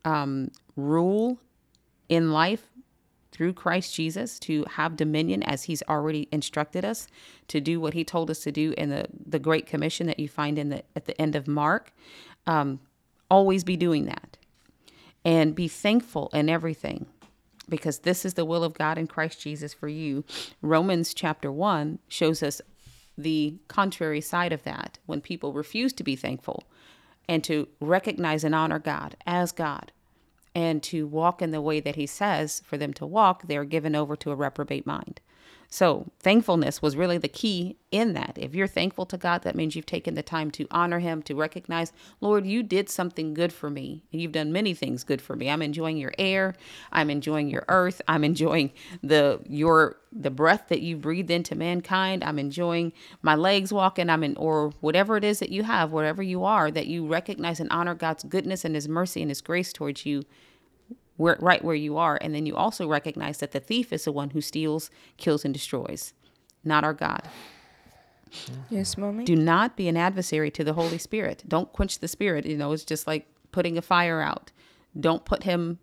um, 0.05 0.51
rule 0.75 1.39
in 2.09 2.31
life 2.31 2.69
through 3.31 3.53
Christ 3.53 3.95
Jesus, 3.95 4.37
to 4.39 4.63
have 4.69 4.95
dominion 4.95 5.41
as 5.43 5.63
He's 5.63 5.81
already 5.89 6.27
instructed 6.31 6.85
us 6.85 7.07
to 7.47 7.59
do 7.59 7.79
what 7.79 7.95
He 7.95 8.03
told 8.03 8.29
us 8.29 8.41
to 8.41 8.51
do 8.51 8.73
in 8.77 8.89
the 8.89 9.07
the 9.25 9.39
Great 9.39 9.65
Commission 9.65 10.07
that 10.07 10.19
you 10.19 10.29
find 10.29 10.59
in 10.59 10.69
the 10.69 10.83
at 10.95 11.05
the 11.05 11.19
end 11.19 11.35
of 11.35 11.47
Mark. 11.47 11.91
Um, 12.45 12.79
always 13.31 13.63
be 13.63 13.75
doing 13.75 14.05
that, 14.05 14.32
and 15.25 15.55
be 15.55 15.67
thankful 15.67 16.29
in 16.33 16.49
everything. 16.49 17.05
Because 17.69 17.99
this 17.99 18.25
is 18.25 18.33
the 18.33 18.45
will 18.45 18.63
of 18.63 18.73
God 18.73 18.97
in 18.97 19.07
Christ 19.07 19.39
Jesus 19.41 19.73
for 19.73 19.87
you. 19.87 20.25
Romans 20.61 21.13
chapter 21.13 21.51
1 21.51 21.99
shows 22.09 22.43
us 22.43 22.61
the 23.17 23.55
contrary 23.67 24.21
side 24.21 24.51
of 24.51 24.63
that 24.63 24.99
when 25.05 25.21
people 25.21 25.53
refuse 25.53 25.93
to 25.93 26.03
be 26.03 26.15
thankful 26.15 26.63
and 27.29 27.43
to 27.43 27.67
recognize 27.79 28.43
and 28.43 28.53
honor 28.53 28.79
God 28.79 29.15
as 29.25 29.51
God 29.51 29.91
and 30.55 30.83
to 30.83 31.07
walk 31.07 31.41
in 31.41 31.51
the 31.51 31.61
way 31.61 31.79
that 31.79 31.95
he 31.95 32.05
says 32.05 32.61
for 32.65 32.77
them 32.77 32.93
to 32.93 33.05
walk, 33.05 33.43
they're 33.47 33.63
given 33.63 33.95
over 33.95 34.15
to 34.15 34.31
a 34.31 34.35
reprobate 34.35 34.85
mind. 34.85 35.21
So, 35.73 36.11
thankfulness 36.19 36.83
was 36.83 36.95
really 36.95 37.17
the 37.17 37.27
key 37.27 37.77
in 37.89 38.13
that. 38.13 38.37
If 38.39 38.53
you're 38.53 38.67
thankful 38.67 39.07
to 39.07 39.17
God, 39.17 39.41
that 39.41 39.55
means 39.55 39.75
you've 39.75 39.87
taken 39.87 40.13
the 40.13 40.21
time 40.21 40.51
to 40.51 40.67
honor 40.69 40.99
him, 40.99 41.23
to 41.23 41.33
recognize, 41.33 41.91
Lord, 42.21 42.45
you 42.45 42.61
did 42.61 42.91
something 42.91 43.33
good 43.33 43.51
for 43.51 43.71
me. 43.71 44.03
You've 44.11 44.33
done 44.33 44.53
many 44.53 44.75
things 44.75 45.03
good 45.03 45.19
for 45.19 45.35
me. 45.35 45.49
I'm 45.49 45.63
enjoying 45.63 45.97
your 45.97 46.13
air, 46.19 46.53
I'm 46.91 47.09
enjoying 47.09 47.49
your 47.49 47.65
earth, 47.69 48.03
I'm 48.07 48.23
enjoying 48.23 48.71
the 49.01 49.39
your 49.49 49.97
the 50.11 50.29
breath 50.29 50.65
that 50.67 50.81
you 50.81 50.95
breathed 50.95 51.31
into 51.31 51.55
mankind. 51.55 52.23
I'm 52.23 52.37
enjoying 52.37 52.93
my 53.23 53.33
legs 53.33 53.73
walking. 53.73 54.11
I'm 54.11 54.23
in 54.23 54.37
or 54.37 54.73
whatever 54.79 55.17
it 55.17 55.23
is 55.23 55.39
that 55.39 55.49
you 55.49 55.63
have, 55.63 55.91
wherever 55.91 56.21
you 56.21 56.43
are, 56.43 56.69
that 56.69 56.85
you 56.85 57.07
recognize 57.07 57.59
and 57.59 57.71
honor 57.71 57.95
God's 57.95 58.23
goodness 58.23 58.63
and 58.63 58.75
his 58.75 58.87
mercy 58.87 59.21
and 59.21 59.31
his 59.31 59.41
grace 59.41 59.73
towards 59.73 60.05
you 60.05 60.23
where, 61.17 61.37
right 61.39 61.63
where 61.63 61.75
you 61.75 61.97
are. 61.97 62.17
And 62.21 62.33
then 62.33 62.45
you 62.45 62.55
also 62.55 62.87
recognize 62.87 63.37
that 63.39 63.51
the 63.51 63.59
thief 63.59 63.93
is 63.93 64.05
the 64.05 64.11
one 64.11 64.31
who 64.31 64.41
steals, 64.41 64.89
kills, 65.17 65.45
and 65.45 65.53
destroys, 65.53 66.13
not 66.63 66.83
our 66.83 66.93
God. 66.93 67.27
Yes, 68.69 68.97
mommy. 68.97 69.25
Do 69.25 69.35
not 69.35 69.77
be 69.77 69.87
an 69.87 69.97
adversary 69.97 70.49
to 70.51 70.63
the 70.63 70.73
Holy 70.73 70.97
Spirit. 70.97 71.43
Don't 71.47 71.71
quench 71.71 71.99
the 71.99 72.07
Spirit. 72.07 72.45
You 72.45 72.57
know, 72.57 72.71
it's 72.71 72.83
just 72.83 73.05
like 73.05 73.27
putting 73.51 73.77
a 73.77 73.81
fire 73.81 74.21
out. 74.21 74.51
Don't 74.99 75.23
put 75.23 75.43
him, 75.43 75.79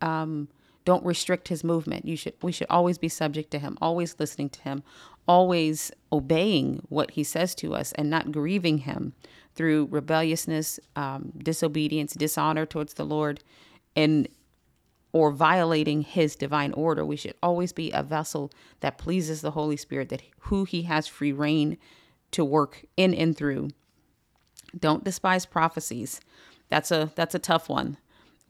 um, 0.00 0.48
don't 0.84 1.04
restrict 1.04 1.48
his 1.48 1.64
movement. 1.64 2.06
You 2.06 2.16
should, 2.16 2.34
we 2.42 2.52
should 2.52 2.66
always 2.70 2.98
be 2.98 3.08
subject 3.08 3.50
to 3.52 3.58
him, 3.58 3.76
always 3.80 4.16
listening 4.18 4.50
to 4.50 4.60
him, 4.60 4.82
always 5.26 5.90
obeying 6.12 6.82
what 6.88 7.12
he 7.12 7.24
says 7.24 7.54
to 7.56 7.74
us, 7.74 7.92
and 7.92 8.08
not 8.08 8.32
grieving 8.32 8.78
him 8.78 9.14
through 9.54 9.88
rebelliousness, 9.90 10.78
um, 10.96 11.32
disobedience, 11.38 12.14
dishonor 12.14 12.64
towards 12.64 12.94
the 12.94 13.04
Lord, 13.04 13.42
and 13.96 14.28
or 15.12 15.30
violating 15.30 16.02
his 16.02 16.36
divine 16.36 16.72
order. 16.72 17.04
We 17.04 17.16
should 17.16 17.34
always 17.42 17.72
be 17.72 17.90
a 17.92 18.02
vessel 18.02 18.50
that 18.80 18.98
pleases 18.98 19.40
the 19.40 19.52
Holy 19.52 19.76
Spirit, 19.76 20.08
that 20.10 20.22
who 20.40 20.64
he 20.64 20.82
has 20.82 21.06
free 21.06 21.32
rein 21.32 21.78
to 22.32 22.44
work 22.44 22.84
in 22.96 23.14
and 23.14 23.36
through. 23.36 23.70
Don't 24.78 25.04
despise 25.04 25.46
prophecies. 25.46 26.20
That's 26.68 26.90
a 26.90 27.10
that's 27.14 27.34
a 27.34 27.38
tough 27.38 27.68
one. 27.68 27.96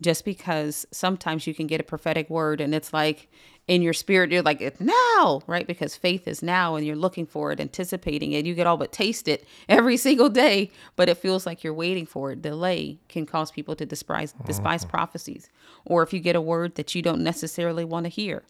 Just 0.01 0.25
because 0.25 0.87
sometimes 0.93 1.47
you 1.47 1.55
can 1.55 1.67
get 1.67 1.81
a 1.81 1.85
prophetic 1.85 2.31
word 2.31 2.61
and 2.61 2.75
it's 2.75 2.93
like 2.93 3.29
in 3.67 3.83
your 3.83 3.93
spirit 3.93 4.31
you're 4.33 4.43
like 4.43 4.61
it's 4.61 4.81
now, 4.81 5.43
right? 5.47 5.67
Because 5.67 5.97
faith 5.97 6.27
is 6.27 6.43
now 6.43 6.77
and 6.77 6.87
you're 6.87 6.97
looking 6.97 7.27
for 7.27 7.53
it, 7.53 7.61
anticipating 7.61 8.33
it. 8.33 8.47
You 8.47 8.55
get 8.55 8.67
all 8.67 8.77
but 8.77 8.93
taste 8.93 9.29
it 9.29 9.47
every 9.69 9.97
single 10.09 10.29
day, 10.29 10.71
but 10.97 11.09
it 11.09 11.19
feels 11.19 11.47
like 11.47 11.63
you're 11.63 11.75
waiting 11.75 12.07
for 12.07 12.33
it. 12.33 12.43
Delay 12.43 12.99
can 13.09 13.27
cause 13.27 13.51
people 13.51 13.77
to 13.77 13.85
despise 13.85 14.35
despise 14.47 14.85
prophecies. 14.85 15.51
Or 15.85 16.03
if 16.03 16.13
you 16.13 16.21
get 16.21 16.37
a 16.37 16.41
word 16.41 16.77
that 16.77 16.95
you 16.95 17.03
don't 17.03 17.23
necessarily 17.23 17.85
want 17.85 18.05
to 18.05 18.11
hear. 18.11 18.45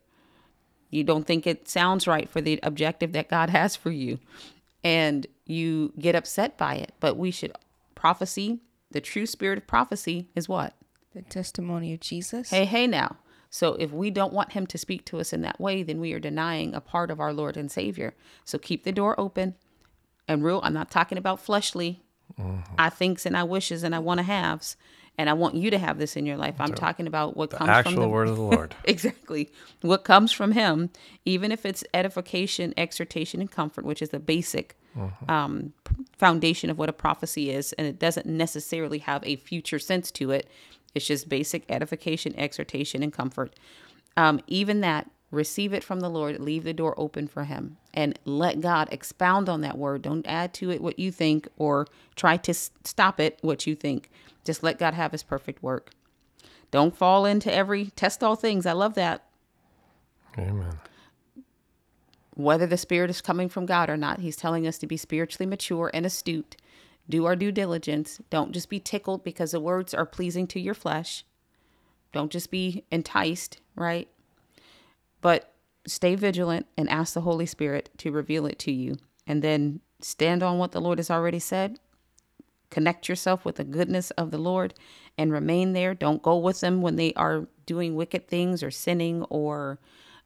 You 0.90 1.05
don't 1.05 1.26
think 1.26 1.47
it 1.47 1.69
sounds 1.69 2.07
right 2.07 2.28
for 2.28 2.40
the 2.40 2.59
objective 2.62 3.12
that 3.12 3.28
God 3.28 3.50
has 3.50 3.76
for 3.76 3.90
you. 3.90 4.19
And 4.83 5.26
you 5.45 5.93
get 5.99 6.14
upset 6.14 6.57
by 6.57 6.76
it. 6.76 6.93
But 7.00 7.17
we 7.17 7.31
should 7.31 7.52
prophecy, 7.95 8.61
the 8.90 9.00
true 9.00 9.26
spirit 9.26 9.59
of 9.59 9.67
prophecy 9.67 10.28
is 10.35 10.49
what? 10.49 10.75
The 11.15 11.23
testimony 11.23 11.93
of 11.95 12.00
Jesus. 12.00 12.50
Hey, 12.50 12.65
hey 12.65 12.87
now. 12.87 13.17
So 13.50 13.75
if 13.75 13.93
we 13.93 14.11
don't 14.11 14.33
want 14.33 14.53
him 14.53 14.67
to 14.67 14.77
speak 14.79 15.05
to 15.07 15.19
us 15.19 15.33
in 15.33 15.41
that 15.43 15.59
way, 15.59 15.83
then 15.83 16.00
we 16.00 16.12
are 16.12 16.21
denying 16.21 16.75
a 16.75 16.81
part 16.81 17.11
of 17.11 17.19
our 17.19 17.33
Lord 17.33 17.57
and 17.57 17.71
Savior. 17.71 18.15
So 18.45 18.59
keep 18.59 18.85
the 18.85 18.93
door 18.93 19.19
open. 19.19 19.55
And 20.27 20.45
real, 20.45 20.61
I'm 20.62 20.75
not 20.75 20.91
talking 20.91 21.17
about 21.17 21.41
fleshly. 21.41 22.03
I 22.77 22.91
thinks 22.91 23.25
and 23.25 23.37
I 23.37 23.45
wishes 23.45 23.83
and 23.83 23.95
I 23.95 24.00
want 24.00 24.19
to 24.19 24.25
haves. 24.25 24.77
And 25.17 25.29
I 25.29 25.33
want 25.33 25.57
you 25.57 25.71
to 25.71 25.79
have 25.79 25.99
this 25.99 26.15
in 26.15 26.27
your 26.27 26.37
life. 26.37 26.57
I'm 26.61 26.75
talking 26.75 27.09
about 27.09 27.37
what 27.37 27.50
comes 27.50 27.69
from 27.83 27.95
the 28.03 28.09
word 28.09 28.29
of 28.29 28.37
the 28.37 28.43
Lord. 28.43 28.77
exactly 28.85 29.50
what 29.81 30.05
comes 30.05 30.31
from 30.31 30.53
him 30.53 30.91
even 31.25 31.50
if 31.50 31.67
it's 31.67 31.83
edification 31.93 32.73
exhortation 32.77 33.41
and 33.41 33.50
comfort 33.50 33.85
which 33.85 34.00
is 34.00 34.11
the 34.11 34.21
basic 34.21 34.77
um, 35.29 35.73
foundation 36.17 36.71
of 36.71 36.79
what 36.79 36.88
a 36.88 36.93
prophecy 36.93 37.50
is 37.50 37.73
and 37.75 37.87
it 37.88 37.99
doesn't 37.99 38.27
necessarily 38.27 38.99
have 38.99 39.25
a 39.25 39.35
future 39.37 39.79
sense 39.81 40.11
to 40.12 40.31
it 40.31 40.49
it's 40.95 41.07
just 41.07 41.28
basic 41.28 41.64
edification 41.68 42.35
exhortation 42.38 43.02
and 43.02 43.12
comfort 43.12 43.54
um, 44.16 44.40
even 44.47 44.80
that 44.80 45.11
receive 45.30 45.73
it 45.75 45.85
from 45.85 46.00
the 46.00 46.09
lord 46.09 46.38
leave 46.40 46.64
the 46.64 46.73
door 46.73 46.95
open 46.99 47.28
for 47.28 47.45
him 47.45 47.76
and 47.92 48.18
let 48.25 48.61
god 48.61 48.88
expound 48.90 49.49
on 49.49 49.61
that 49.61 49.76
word 49.76 50.02
don't 50.02 50.26
add 50.26 50.54
to 50.54 50.71
it 50.71 50.80
what 50.80 50.99
you 50.99 51.12
think 51.12 51.47
or 51.57 51.87
try 52.16 52.37
to 52.37 52.54
stop 52.54 53.21
it 53.21 53.38
what 53.42 53.66
you 53.66 53.75
think 53.75 54.11
just 54.45 54.62
let 54.62 54.78
god 54.78 54.95
have 54.95 55.12
his 55.12 55.23
perfect 55.23 55.62
work 55.62 55.90
don't 56.71 56.97
fall 56.97 57.25
into 57.25 57.52
every 57.52 57.87
test 57.97 58.23
all 58.23 58.37
things. 58.37 58.66
I 58.66 58.73
love 58.73 58.95
that. 58.95 59.25
Amen. 60.37 60.78
Whether 62.35 62.66
the 62.66 62.76
spirit 62.76 63.11
is 63.11 63.21
coming 63.21 63.49
from 63.49 63.66
God 63.66 63.90
or 63.90 63.97
not, 63.97 64.21
he's 64.21 64.37
telling 64.37 64.66
us 64.66 64.78
to 64.78 64.87
be 64.87 64.97
spiritually 64.97 65.49
mature 65.49 65.90
and 65.92 66.07
astute. 66.07 66.57
Do 67.09 67.25
our 67.25 67.37
due 67.37 67.53
diligence. 67.53 68.21
Don't 68.31 68.53
just 68.53 68.69
be 68.69 68.81
tickled 68.81 69.25
because 69.25 69.53
the 69.53 69.61
words 69.61 69.95
are 69.95 70.07
pleasing 70.07 70.47
to 70.49 70.61
your 70.61 70.75
flesh. 70.75 71.25
Don't 72.12 72.33
just 72.33 72.50
be 72.50 72.85
enticed, 72.91 73.61
right? 73.75 74.09
But 75.21 75.53
stay 75.87 76.15
vigilant 76.15 76.67
and 76.77 76.88
ask 76.88 77.15
the 77.15 77.23
Holy 77.23 77.47
Spirit 77.47 77.91
to 77.99 78.12
reveal 78.12 78.47
it 78.47 78.59
to 78.61 78.73
you. 78.73 78.97
And 79.27 79.43
then 79.43 79.81
stand 80.00 80.43
on 80.43 80.59
what 80.59 80.73
the 80.73 80.81
Lord 80.81 80.99
has 80.99 81.11
already 81.11 81.38
said. 81.38 81.79
Connect 82.71 83.09
yourself 83.09 83.45
with 83.45 83.57
the 83.57 83.65
goodness 83.65 84.11
of 84.12 84.31
the 84.31 84.38
Lord 84.38 84.75
and 85.17 85.33
remain 85.33 85.73
there. 85.73 85.95
Don't 85.95 86.23
go 86.23 86.37
with 86.37 86.61
them 86.61 86.83
when 86.83 86.97
they 86.97 87.15
are 87.15 87.49
doing 87.67 87.95
wicked 87.95 88.29
things 88.29 88.62
or 88.62 88.71
sinning 88.71 89.23
or 89.25 89.79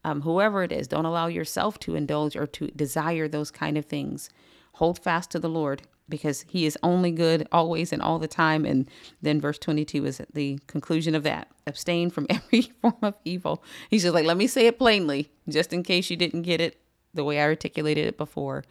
um, 0.04 0.22
whoever 0.22 0.64
it 0.64 0.72
is. 0.72 0.88
Don't 0.88 1.04
allow 1.04 1.28
yourself 1.28 1.78
to 1.80 1.94
indulge 1.94 2.36
or 2.36 2.46
to 2.48 2.68
desire 2.68 3.28
those 3.28 3.52
kind 3.52 3.78
of 3.78 3.84
things. 3.84 4.30
Hold 4.74 4.98
fast 4.98 5.30
to 5.30 5.38
the 5.38 5.48
Lord 5.48 5.82
because 6.08 6.44
he 6.48 6.66
is 6.66 6.78
only 6.82 7.10
good 7.10 7.48
always 7.52 7.92
and 7.92 8.02
all 8.02 8.18
the 8.18 8.28
time. 8.28 8.64
And 8.64 8.88
then 9.20 9.40
verse 9.40 9.58
22 9.58 10.04
is 10.06 10.22
the 10.32 10.58
conclusion 10.66 11.14
of 11.14 11.22
that 11.22 11.48
abstain 11.66 12.10
from 12.10 12.26
every 12.30 12.62
form 12.80 12.98
of 13.02 13.14
evil. 13.24 13.62
He's 13.90 14.02
just 14.02 14.14
like, 14.14 14.26
let 14.26 14.36
me 14.36 14.46
say 14.46 14.66
it 14.66 14.78
plainly, 14.78 15.30
just 15.48 15.72
in 15.72 15.82
case 15.82 16.10
you 16.10 16.16
didn't 16.16 16.42
get 16.42 16.60
it 16.60 16.80
the 17.14 17.24
way 17.24 17.38
I 17.40 17.44
articulated 17.44 18.06
it 18.06 18.16
before. 18.16 18.64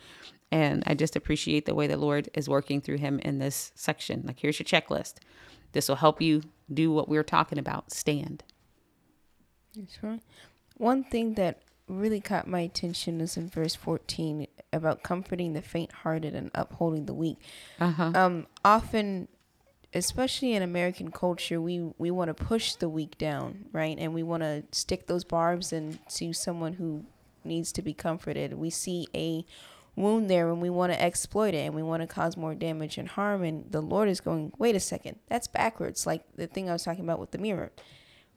And 0.51 0.83
I 0.85 0.95
just 0.95 1.15
appreciate 1.15 1.65
the 1.65 1.75
way 1.75 1.87
the 1.87 1.97
Lord 1.97 2.29
is 2.33 2.49
working 2.49 2.81
through 2.81 2.97
him 2.97 3.19
in 3.19 3.39
this 3.39 3.71
section. 3.75 4.23
Like, 4.25 4.39
here's 4.39 4.59
your 4.59 4.65
checklist. 4.65 5.15
This 5.71 5.87
will 5.87 5.95
help 5.95 6.21
you 6.21 6.43
do 6.73 6.91
what 6.91 7.07
we 7.07 7.17
are 7.17 7.23
talking 7.23 7.57
about 7.57 7.91
stand. 7.91 8.43
That's 9.75 10.03
right. 10.03 10.21
One 10.77 11.03
thing 11.05 11.35
that 11.35 11.61
really 11.87 12.19
caught 12.19 12.47
my 12.47 12.61
attention 12.61 13.21
is 13.21 13.37
in 13.37 13.49
verse 13.49 13.75
14 13.75 14.47
about 14.73 15.03
comforting 15.03 15.53
the 15.53 15.61
faint-hearted 15.61 16.33
and 16.33 16.51
upholding 16.55 17.05
the 17.05 17.13
weak. 17.13 17.37
Uh-huh. 17.79 18.11
Um, 18.15 18.47
often, 18.63 19.27
especially 19.93 20.53
in 20.53 20.63
American 20.63 21.11
culture, 21.11 21.59
we 21.61 21.91
we 21.97 22.11
want 22.11 22.35
to 22.35 22.43
push 22.43 22.75
the 22.75 22.89
weak 22.89 23.17
down, 23.17 23.65
right? 23.71 23.97
And 23.99 24.13
we 24.13 24.23
want 24.23 24.43
to 24.43 24.63
stick 24.71 25.07
those 25.07 25.23
barbs 25.23 25.73
into 25.73 26.33
someone 26.33 26.73
who 26.73 27.05
needs 27.43 27.71
to 27.73 27.81
be 27.81 27.93
comforted. 27.93 28.53
We 28.53 28.69
see 28.69 29.07
a 29.15 29.45
wound 29.95 30.29
there 30.29 30.49
and 30.49 30.61
we 30.61 30.69
want 30.69 30.91
to 30.91 31.01
exploit 31.01 31.53
it 31.53 31.65
and 31.65 31.75
we 31.75 31.83
want 31.83 32.01
to 32.01 32.07
cause 32.07 32.37
more 32.37 32.55
damage 32.55 32.97
and 32.97 33.09
harm 33.09 33.43
and 33.43 33.69
the 33.71 33.81
lord 33.81 34.07
is 34.07 34.21
going 34.21 34.51
wait 34.57 34.75
a 34.75 34.79
second 34.79 35.19
that's 35.27 35.47
backwards 35.47 36.07
like 36.07 36.23
the 36.37 36.47
thing 36.47 36.69
i 36.69 36.73
was 36.73 36.83
talking 36.83 37.03
about 37.03 37.19
with 37.19 37.31
the 37.31 37.37
mirror 37.37 37.71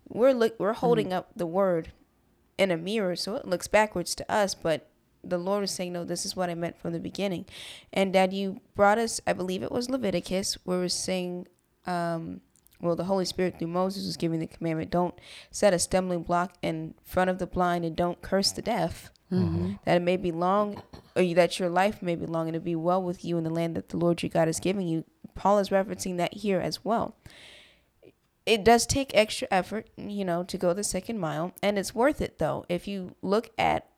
we're 0.08 0.32
look 0.32 0.58
we're 0.58 0.72
holding 0.72 1.12
up 1.12 1.30
the 1.36 1.46
word 1.46 1.92
in 2.58 2.70
a 2.70 2.76
mirror 2.76 3.14
so 3.14 3.36
it 3.36 3.46
looks 3.46 3.68
backwards 3.68 4.14
to 4.14 4.30
us 4.30 4.54
but 4.54 4.90
the 5.28 5.38
lord 5.38 5.60
was 5.62 5.70
saying 5.70 5.92
no 5.92 6.04
this 6.04 6.24
is 6.24 6.36
what 6.36 6.50
i 6.50 6.54
meant 6.54 6.78
from 6.78 6.92
the 6.92 7.00
beginning. 7.00 7.44
And 7.92 8.12
dad 8.12 8.32
you 8.32 8.60
brought 8.74 8.98
us 8.98 9.20
i 9.26 9.32
believe 9.32 9.62
it 9.62 9.72
was 9.72 9.90
leviticus 9.90 10.56
where 10.64 10.78
we're 10.78 10.88
saying 10.88 11.46
um 11.86 12.40
well 12.80 12.96
the 12.96 13.04
holy 13.04 13.24
spirit 13.24 13.58
through 13.58 13.68
moses 13.68 14.04
was 14.04 14.16
giving 14.16 14.40
the 14.40 14.46
commandment 14.46 14.90
don't 14.90 15.14
set 15.50 15.72
a 15.72 15.78
stumbling 15.78 16.22
block 16.22 16.54
in 16.62 16.94
front 17.04 17.30
of 17.30 17.38
the 17.38 17.46
blind 17.46 17.84
and 17.84 17.96
don't 17.96 18.20
curse 18.22 18.52
the 18.52 18.62
deaf. 18.62 19.10
That 19.84 19.96
it 19.96 20.02
may 20.02 20.16
be 20.16 20.30
long 20.30 20.82
or 21.16 21.24
that 21.34 21.58
your 21.58 21.68
life 21.68 22.02
may 22.02 22.14
be 22.14 22.26
long 22.26 22.46
and 22.46 22.54
it 22.56 22.62
be 22.62 22.76
well 22.76 23.02
with 23.02 23.24
you 23.24 23.36
in 23.38 23.42
the 23.44 23.50
land 23.50 23.74
that 23.76 23.88
the 23.88 23.96
lord 23.96 24.22
your 24.22 24.30
god 24.30 24.48
is 24.48 24.60
giving 24.60 24.86
you. 24.86 25.04
Paul 25.34 25.58
is 25.58 25.70
referencing 25.70 26.18
that 26.18 26.34
here 26.34 26.60
as 26.60 26.84
well. 26.84 27.16
It 28.46 28.62
does 28.62 28.86
take 28.86 29.10
extra 29.14 29.48
effort, 29.50 29.88
you 29.96 30.24
know, 30.24 30.44
to 30.44 30.58
go 30.58 30.72
the 30.74 30.84
second 30.84 31.18
mile, 31.18 31.52
and 31.62 31.78
it's 31.78 31.94
worth 31.94 32.20
it 32.20 32.38
though. 32.38 32.66
If 32.68 32.86
you 32.86 33.16
look 33.22 33.50
at 33.58 33.88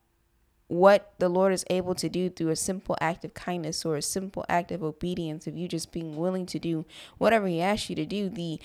what 0.68 1.12
the 1.18 1.28
Lord 1.28 1.52
is 1.52 1.64
able 1.70 1.94
to 1.94 2.08
do 2.08 2.28
through 2.28 2.50
a 2.50 2.56
simple 2.56 2.96
act 3.00 3.24
of 3.24 3.34
kindness 3.34 3.84
or 3.84 3.96
a 3.96 4.02
simple 4.02 4.44
act 4.48 4.72
of 4.72 4.82
obedience, 4.82 5.46
of 5.46 5.56
you 5.56 5.68
just 5.68 5.92
being 5.92 6.16
willing 6.16 6.46
to 6.46 6.58
do 6.58 6.84
whatever 7.18 7.46
He 7.46 7.60
asks 7.60 7.88
you 7.88 7.96
to 7.96 8.06
do, 8.06 8.28
the 8.28 8.60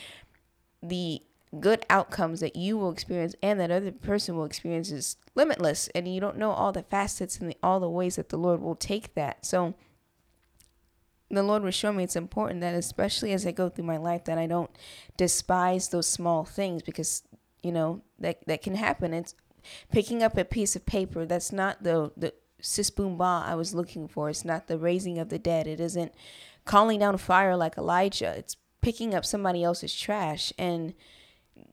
the 0.84 1.22
good 1.60 1.86
outcomes 1.90 2.40
that 2.40 2.56
you 2.56 2.78
will 2.78 2.92
experience 2.92 3.36
and 3.44 3.60
that 3.60 3.70
other 3.70 3.92
person 3.92 4.36
will 4.36 4.46
experience 4.46 4.90
is 4.90 5.18
limitless, 5.36 5.90
and 5.94 6.08
you 6.08 6.20
don't 6.20 6.38
know 6.38 6.52
all 6.52 6.72
the 6.72 6.84
facets 6.84 7.38
and 7.38 7.52
the, 7.52 7.58
all 7.62 7.80
the 7.80 7.90
ways 7.90 8.16
that 8.16 8.30
the 8.30 8.38
Lord 8.38 8.62
will 8.62 8.76
take 8.76 9.14
that. 9.16 9.46
So 9.46 9.76
the 11.30 11.44
Lord 11.44 11.64
was 11.64 11.76
showing 11.76 11.98
me 11.98 12.04
it's 12.04 12.16
important 12.16 12.62
that, 12.62 12.74
especially 12.74 13.32
as 13.32 13.46
I 13.46 13.52
go 13.52 13.70
through 13.70 13.86
my 13.86 13.98
life, 13.98 14.26
that 14.26 14.38
I 14.38 14.48
don't 14.48 14.72
despise 15.18 15.90
those 15.90 16.08
small 16.08 16.46
things 16.46 16.82
because 16.82 17.24
you 17.62 17.72
know 17.72 18.02
that 18.20 18.46
that 18.48 18.64
can 18.64 18.76
happen. 18.76 19.14
It's 19.14 19.36
picking 19.91 20.24
up 20.24 20.38
a 20.38 20.45
piece 20.45 20.76
of 20.76 20.86
paper. 20.86 21.26
That's 21.26 21.52
not 21.52 21.84
the 21.84 22.12
the 22.15 22.34
sis 22.62 22.89
boom 22.89 23.17
ba 23.17 23.43
I 23.45 23.56
was 23.56 23.74
looking 23.74 24.08
for. 24.08 24.30
It's 24.30 24.45
not 24.45 24.67
the 24.67 24.78
raising 24.78 25.19
of 25.19 25.30
the 25.30 25.39
dead. 25.39 25.67
It 25.67 25.80
isn't 25.80 26.13
calling 26.65 27.00
down 27.00 27.17
fire 27.17 27.56
like 27.56 27.78
Elijah. 27.78 28.34
It's 28.38 28.58
picking 28.82 29.13
up 29.13 29.26
somebody 29.26 29.63
else's 29.63 29.95
trash 29.95 30.52
and 30.58 30.93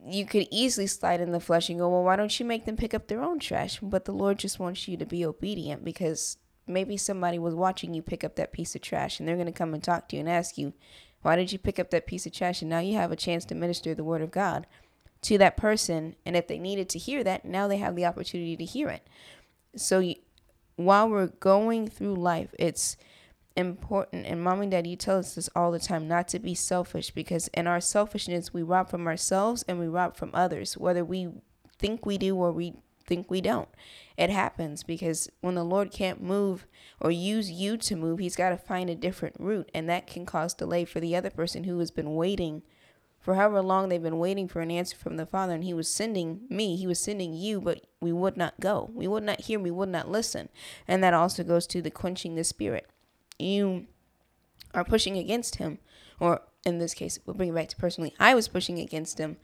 you 0.05 0.25
could 0.25 0.47
easily 0.51 0.87
slide 0.87 1.21
in 1.21 1.31
the 1.31 1.39
flesh 1.39 1.69
and 1.69 1.79
go, 1.79 1.89
well, 1.89 2.03
why 2.03 2.15
don't 2.15 2.39
you 2.39 2.45
make 2.45 2.65
them 2.65 2.77
pick 2.77 2.93
up 2.93 3.07
their 3.07 3.21
own 3.21 3.39
trash? 3.39 3.79
But 3.81 4.05
the 4.05 4.11
Lord 4.11 4.37
just 4.37 4.59
wants 4.59 4.87
you 4.87 4.97
to 4.97 5.05
be 5.05 5.25
obedient 5.25 5.83
because 5.83 6.37
maybe 6.67 6.97
somebody 6.97 7.39
was 7.39 7.55
watching 7.55 7.93
you 7.93 8.01
pick 8.01 8.23
up 8.23 8.35
that 8.35 8.53
piece 8.53 8.75
of 8.75 8.81
trash 8.81 9.19
and 9.19 9.27
they're 9.27 9.35
going 9.35 9.47
to 9.47 9.51
come 9.51 9.73
and 9.73 9.83
talk 9.83 10.07
to 10.09 10.15
you 10.15 10.19
and 10.21 10.29
ask 10.29 10.57
you, 10.57 10.73
why 11.21 11.35
did 11.35 11.51
you 11.51 11.59
pick 11.59 11.79
up 11.79 11.89
that 11.89 12.07
piece 12.07 12.25
of 12.25 12.31
trash? 12.31 12.61
And 12.61 12.69
now 12.69 12.79
you 12.79 12.95
have 12.95 13.11
a 13.11 13.15
chance 13.15 13.43
to 13.45 13.55
minister 13.55 13.93
the 13.95 14.03
word 14.03 14.21
of 14.21 14.31
God 14.31 14.67
to 15.21 15.37
that 15.37 15.57
person. 15.57 16.15
And 16.25 16.35
if 16.35 16.47
they 16.47 16.59
needed 16.59 16.89
to 16.89 16.99
hear 16.99 17.23
that, 17.23 17.45
now 17.45 17.67
they 17.67 17.77
have 17.77 17.95
the 17.95 18.05
opportunity 18.05 18.55
to 18.57 18.65
hear 18.65 18.89
it. 18.89 19.07
So 19.75 19.99
you, 19.99 20.15
while 20.75 21.09
we're 21.09 21.27
going 21.27 21.87
through 21.87 22.15
life, 22.15 22.53
it's 22.57 22.97
important 23.55 24.25
and 24.25 24.41
mom 24.41 24.61
and 24.61 24.71
dad 24.71 24.87
you 24.87 24.95
tell 24.95 25.19
us 25.19 25.35
this 25.35 25.49
all 25.55 25.71
the 25.71 25.79
time 25.79 26.07
not 26.07 26.27
to 26.27 26.39
be 26.39 26.55
selfish 26.55 27.11
because 27.11 27.49
in 27.49 27.67
our 27.67 27.81
selfishness 27.81 28.53
we 28.53 28.63
rob 28.63 28.89
from 28.89 29.05
ourselves 29.05 29.63
and 29.67 29.79
we 29.79 29.87
rob 29.87 30.15
from 30.15 30.31
others 30.33 30.77
whether 30.77 31.03
we 31.03 31.27
think 31.77 32.05
we 32.05 32.17
do 32.17 32.35
or 32.35 32.51
we 32.51 32.73
think 33.05 33.29
we 33.29 33.41
don't 33.41 33.69
it 34.17 34.29
happens 34.29 34.83
because 34.83 35.29
when 35.41 35.55
the 35.55 35.63
lord 35.63 35.91
can't 35.91 36.21
move 36.21 36.67
or 37.01 37.11
use 37.11 37.51
you 37.51 37.75
to 37.75 37.95
move 37.95 38.19
he's 38.19 38.35
got 38.35 38.49
to 38.49 38.57
find 38.57 38.89
a 38.89 38.95
different 38.95 39.35
route 39.39 39.69
and 39.73 39.89
that 39.89 40.07
can 40.07 40.25
cause 40.25 40.53
delay 40.53 40.85
for 40.85 40.99
the 40.99 41.15
other 41.15 41.29
person 41.29 41.63
who 41.63 41.79
has 41.79 41.91
been 41.91 42.15
waiting 42.15 42.61
for 43.19 43.35
however 43.35 43.61
long 43.61 43.89
they've 43.89 44.01
been 44.01 44.19
waiting 44.19 44.47
for 44.47 44.61
an 44.61 44.71
answer 44.71 44.95
from 44.95 45.17
the 45.17 45.25
father 45.25 45.53
and 45.53 45.63
he 45.63 45.73
was 45.73 45.93
sending 45.93 46.41
me 46.49 46.75
he 46.75 46.87
was 46.87 46.99
sending 46.99 47.33
you 47.33 47.59
but 47.61 47.85
we 48.01 48.13
would 48.13 48.37
not 48.37 48.59
go. 48.59 48.89
We 48.93 49.07
would 49.07 49.23
not 49.23 49.41
hear 49.41 49.59
we 49.59 49.71
would 49.71 49.89
not 49.89 50.09
listen. 50.09 50.49
And 50.87 51.03
that 51.03 51.13
also 51.13 51.43
goes 51.43 51.67
to 51.67 51.81
the 51.81 51.91
quenching 51.91 52.35
the 52.35 52.43
spirit. 52.43 52.87
You 53.37 53.87
are 54.73 54.83
pushing 54.83 55.17
against 55.17 55.55
him 55.55 55.79
or 56.19 56.41
in 56.65 56.79
this 56.79 56.93
case 56.93 57.19
we'll 57.25 57.33
bring 57.35 57.49
it 57.49 57.55
back 57.55 57.69
to 57.69 57.75
personally 57.75 58.13
i 58.19 58.35
was 58.35 58.47
pushing 58.47 58.79
against 58.79 59.17
him 59.17 59.37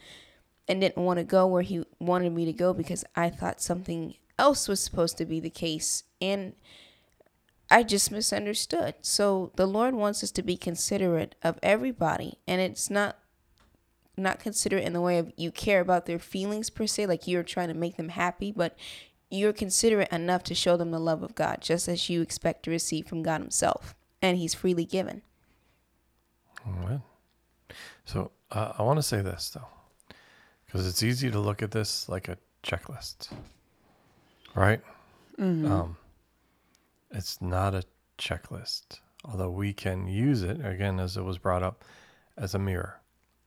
and 0.67 0.81
didn't 0.81 1.03
want 1.03 1.17
to 1.17 1.23
go 1.23 1.47
where 1.47 1.61
he 1.61 1.83
wanted 1.99 2.33
me 2.33 2.45
to 2.45 2.53
go 2.53 2.73
because 2.73 3.03
i 3.15 3.29
thought 3.29 3.61
something 3.61 4.15
else 4.37 4.67
was 4.67 4.79
supposed 4.79 5.17
to 5.17 5.25
be 5.25 5.39
the 5.39 5.49
case 5.49 6.03
and 6.21 6.53
i 7.71 7.81
just 7.81 8.11
misunderstood. 8.11 8.93
So 9.01 9.51
the 9.55 9.65
lord 9.65 9.95
wants 9.95 10.23
us 10.23 10.31
to 10.31 10.43
be 10.43 10.57
considerate 10.57 11.35
of 11.43 11.57
everybody 11.63 12.39
and 12.47 12.61
it's 12.61 12.89
not 12.89 13.17
not 14.17 14.39
considerate 14.39 14.83
in 14.83 14.93
the 14.93 15.01
way 15.01 15.17
of 15.17 15.31
you 15.35 15.51
care 15.51 15.81
about 15.81 16.05
their 16.05 16.19
feelings 16.19 16.69
per 16.69 16.87
se 16.87 17.05
like 17.05 17.27
you're 17.27 17.43
trying 17.43 17.67
to 17.67 17.73
make 17.73 17.97
them 17.97 18.09
happy 18.09 18.51
but 18.51 18.77
you're 19.29 19.53
considerate 19.53 20.11
enough 20.11 20.43
to 20.43 20.55
show 20.55 20.77
them 20.77 20.91
the 20.91 20.99
love 20.99 21.23
of 21.23 21.35
God, 21.35 21.59
just 21.61 21.87
as 21.87 22.09
you 22.09 22.21
expect 22.21 22.63
to 22.63 22.71
receive 22.71 23.07
from 23.07 23.23
God 23.23 23.41
Himself, 23.41 23.95
and 24.21 24.37
He's 24.37 24.53
freely 24.53 24.85
given. 24.85 25.21
All 26.65 26.87
right. 26.87 27.01
So 28.05 28.31
uh, 28.51 28.73
I 28.77 28.83
want 28.83 28.97
to 28.97 29.03
say 29.03 29.21
this 29.21 29.49
though, 29.49 29.67
because 30.65 30.87
it's 30.87 31.03
easy 31.03 31.31
to 31.31 31.39
look 31.39 31.61
at 31.61 31.71
this 31.71 32.07
like 32.07 32.27
a 32.27 32.37
checklist, 32.63 33.29
right? 34.53 34.81
Um, 35.65 35.97
it's 37.11 37.41
not 37.41 37.73
a 37.73 37.83
checklist, 38.17 38.99
although 39.23 39.49
we 39.49 39.73
can 39.73 40.07
use 40.07 40.43
it 40.43 40.63
again, 40.65 40.99
as 40.99 41.17
it 41.17 41.23
was 41.23 41.37
brought 41.37 41.63
up, 41.63 41.83
as 42.37 42.53
a 42.53 42.59
mirror. 42.59 42.99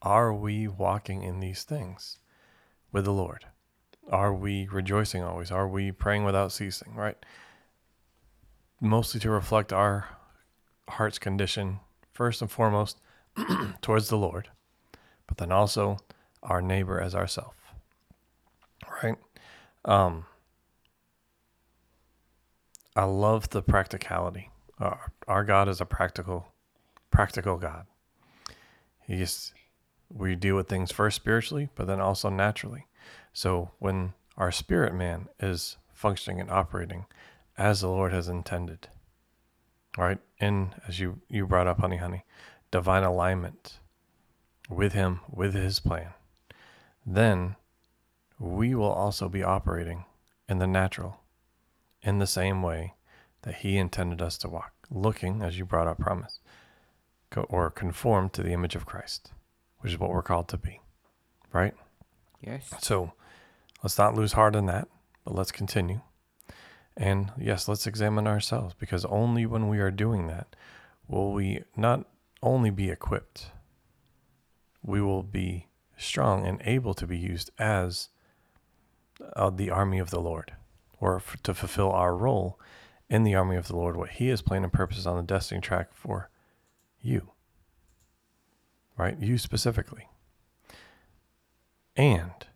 Are 0.02 0.32
we 0.32 0.68
walking 0.68 1.22
in 1.22 1.40
these 1.40 1.64
things 1.64 2.18
with 2.92 3.04
the 3.04 3.12
Lord? 3.12 3.46
Are 4.10 4.32
we 4.32 4.68
rejoicing 4.68 5.22
always? 5.22 5.50
Are 5.50 5.68
we 5.68 5.92
praying 5.92 6.24
without 6.24 6.52
ceasing? 6.52 6.94
Right. 6.94 7.16
Mostly 8.80 9.20
to 9.20 9.30
reflect 9.30 9.72
our 9.72 10.08
heart's 10.88 11.18
condition, 11.18 11.80
first 12.12 12.40
and 12.40 12.50
foremost, 12.50 13.00
towards 13.82 14.08
the 14.08 14.16
Lord, 14.16 14.48
but 15.26 15.36
then 15.38 15.52
also 15.52 15.98
our 16.42 16.62
neighbor 16.62 17.00
as 17.00 17.14
ourself. 17.14 17.56
Right? 19.02 19.16
Um, 19.84 20.26
I 22.96 23.04
love 23.04 23.50
the 23.50 23.62
practicality. 23.62 24.50
Our, 24.78 25.12
our 25.26 25.44
God 25.44 25.68
is 25.68 25.80
a 25.80 25.84
practical, 25.86 26.48
practical 27.10 27.56
God. 27.56 27.86
He's 29.06 29.52
we 30.12 30.34
deal 30.34 30.56
with 30.56 30.68
things 30.68 30.92
first 30.92 31.16
spiritually, 31.16 31.68
but 31.74 31.86
then 31.86 32.00
also 32.00 32.28
naturally. 32.28 32.86
So 33.32 33.70
when 33.78 34.14
our 34.36 34.52
spirit 34.52 34.94
man 34.94 35.28
is 35.40 35.76
functioning 35.92 36.40
and 36.40 36.50
operating 36.50 37.06
as 37.56 37.80
the 37.80 37.88
Lord 37.88 38.12
has 38.12 38.28
intended, 38.28 38.88
right? 39.96 40.18
In, 40.38 40.74
as 40.86 41.00
you, 41.00 41.20
you 41.28 41.46
brought 41.46 41.66
up, 41.66 41.80
honey, 41.80 41.96
honey, 41.96 42.24
divine 42.70 43.02
alignment 43.02 43.78
with 44.68 44.92
Him, 44.92 45.20
with 45.28 45.54
His 45.54 45.80
plan, 45.80 46.10
then 47.04 47.56
we 48.38 48.74
will 48.74 48.92
also 48.92 49.28
be 49.28 49.42
operating 49.42 50.04
in 50.48 50.58
the 50.58 50.66
natural 50.66 51.20
in 52.00 52.18
the 52.18 52.26
same 52.26 52.62
way 52.62 52.94
that 53.42 53.56
He 53.56 53.76
intended 53.76 54.22
us 54.22 54.38
to 54.38 54.48
walk, 54.48 54.72
looking, 54.90 55.42
as 55.42 55.58
you 55.58 55.64
brought 55.64 55.88
up, 55.88 55.98
promise, 55.98 56.38
or 57.48 57.70
conform 57.70 58.30
to 58.30 58.42
the 58.42 58.52
image 58.52 58.76
of 58.76 58.86
Christ, 58.86 59.32
which 59.80 59.92
is 59.92 59.98
what 59.98 60.10
we're 60.10 60.22
called 60.22 60.48
to 60.48 60.58
be, 60.58 60.80
right? 61.52 61.74
Yes. 62.40 62.72
So 62.80 63.12
let's 63.82 63.98
not 63.98 64.14
lose 64.14 64.32
heart 64.32 64.54
in 64.54 64.66
that, 64.66 64.88
but 65.24 65.34
let's 65.34 65.52
continue. 65.52 66.00
And 66.96 67.30
yes, 67.38 67.68
let's 67.68 67.86
examine 67.86 68.26
ourselves 68.26 68.74
because 68.78 69.04
only 69.04 69.46
when 69.46 69.68
we 69.68 69.78
are 69.78 69.90
doing 69.90 70.26
that 70.26 70.56
will 71.06 71.32
we 71.32 71.62
not 71.76 72.06
only 72.42 72.70
be 72.70 72.90
equipped, 72.90 73.50
we 74.82 75.00
will 75.00 75.22
be 75.22 75.68
strong 75.96 76.46
and 76.46 76.60
able 76.64 76.94
to 76.94 77.06
be 77.06 77.18
used 77.18 77.50
as 77.58 78.08
uh, 79.34 79.50
the 79.50 79.70
army 79.70 79.98
of 79.98 80.10
the 80.10 80.20
Lord 80.20 80.52
or 81.00 81.16
f- 81.16 81.36
to 81.42 81.54
fulfill 81.54 81.90
our 81.90 82.16
role 82.16 82.58
in 83.08 83.24
the 83.24 83.34
army 83.34 83.56
of 83.56 83.68
the 83.68 83.76
Lord, 83.76 83.96
what 83.96 84.10
He 84.10 84.28
has 84.28 84.42
planned 84.42 84.64
and 84.64 84.72
purposes 84.72 85.06
on 85.06 85.16
the 85.16 85.22
destiny 85.22 85.60
track 85.60 85.88
for 85.92 86.30
you, 87.00 87.30
right? 88.98 89.18
You 89.18 89.38
specifically 89.38 90.08
and 91.98 92.46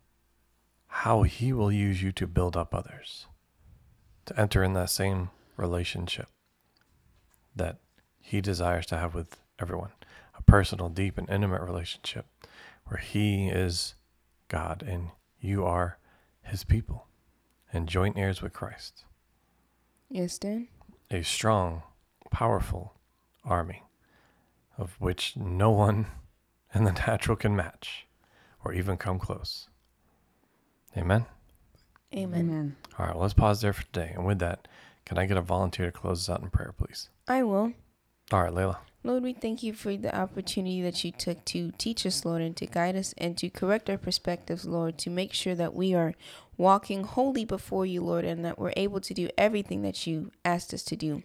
how 0.87 1.23
he 1.23 1.51
will 1.51 1.71
use 1.71 2.01
you 2.01 2.11
to 2.13 2.25
build 2.25 2.55
up 2.55 2.73
others, 2.73 3.27
to 4.25 4.39
enter 4.39 4.63
in 4.63 4.73
that 4.73 4.89
same 4.89 5.29
relationship 5.57 6.27
that 7.55 7.77
he 8.19 8.39
desires 8.39 8.85
to 8.85 8.97
have 8.97 9.13
with 9.13 9.37
everyone 9.59 9.91
a 10.37 10.41
personal, 10.41 10.89
deep, 10.89 11.17
and 11.17 11.29
intimate 11.29 11.61
relationship 11.61 12.25
where 12.85 12.99
he 12.99 13.49
is 13.49 13.95
God 14.47 14.83
and 14.87 15.09
you 15.39 15.65
are 15.65 15.97
his 16.41 16.63
people 16.63 17.07
and 17.71 17.87
joint 17.87 18.17
heirs 18.17 18.41
with 18.41 18.53
Christ. 18.53 19.03
Yes, 20.09 20.37
Dan. 20.37 20.69
A 21.11 21.21
strong, 21.21 21.83
powerful 22.31 22.93
army 23.43 23.83
of 24.77 24.95
which 24.99 25.35
no 25.35 25.69
one 25.71 26.07
in 26.75 26.83
the 26.83 26.91
natural 26.91 27.37
can 27.37 27.55
match 27.55 28.07
or 28.63 28.73
even 28.73 28.97
come 28.97 29.19
close. 29.19 29.67
Amen. 30.97 31.25
Amen. 32.13 32.39
Amen. 32.41 32.75
All 32.97 33.05
right, 33.05 33.15
well, 33.15 33.23
let's 33.23 33.33
pause 33.33 33.61
there 33.61 33.73
for 33.73 33.83
today. 33.83 34.13
And 34.15 34.25
with 34.25 34.39
that, 34.39 34.67
can 35.05 35.17
I 35.17 35.25
get 35.25 35.37
a 35.37 35.41
volunteer 35.41 35.87
to 35.87 35.91
close 35.91 36.29
us 36.29 36.33
out 36.33 36.41
in 36.41 36.49
prayer, 36.49 36.73
please? 36.77 37.09
I 37.27 37.43
will. 37.43 37.73
All 38.31 38.43
right, 38.43 38.53
Layla. 38.53 38.77
Lord, 39.03 39.23
we 39.23 39.33
thank 39.33 39.63
you 39.63 39.73
for 39.73 39.97
the 39.97 40.15
opportunity 40.15 40.81
that 40.81 41.03
you 41.03 41.11
took 41.11 41.43
to 41.45 41.71
teach 41.77 42.05
us, 42.05 42.23
Lord, 42.23 42.41
and 42.41 42.55
to 42.55 42.65
guide 42.65 42.95
us 42.95 43.13
and 43.17 43.37
to 43.37 43.49
correct 43.49 43.89
our 43.89 43.97
perspectives, 43.97 44.65
Lord, 44.65 44.97
to 44.99 45.09
make 45.09 45.33
sure 45.33 45.55
that 45.55 45.73
we 45.73 45.93
are 45.93 46.13
walking 46.55 47.03
wholly 47.03 47.43
before 47.43 47.85
you, 47.85 48.01
Lord, 48.01 48.23
and 48.23 48.45
that 48.45 48.57
we're 48.57 48.73
able 48.77 49.01
to 49.01 49.13
do 49.13 49.29
everything 49.37 49.81
that 49.81 50.07
you 50.07 50.31
asked 50.45 50.73
us 50.73 50.83
to 50.83 50.95
do. 50.95 51.23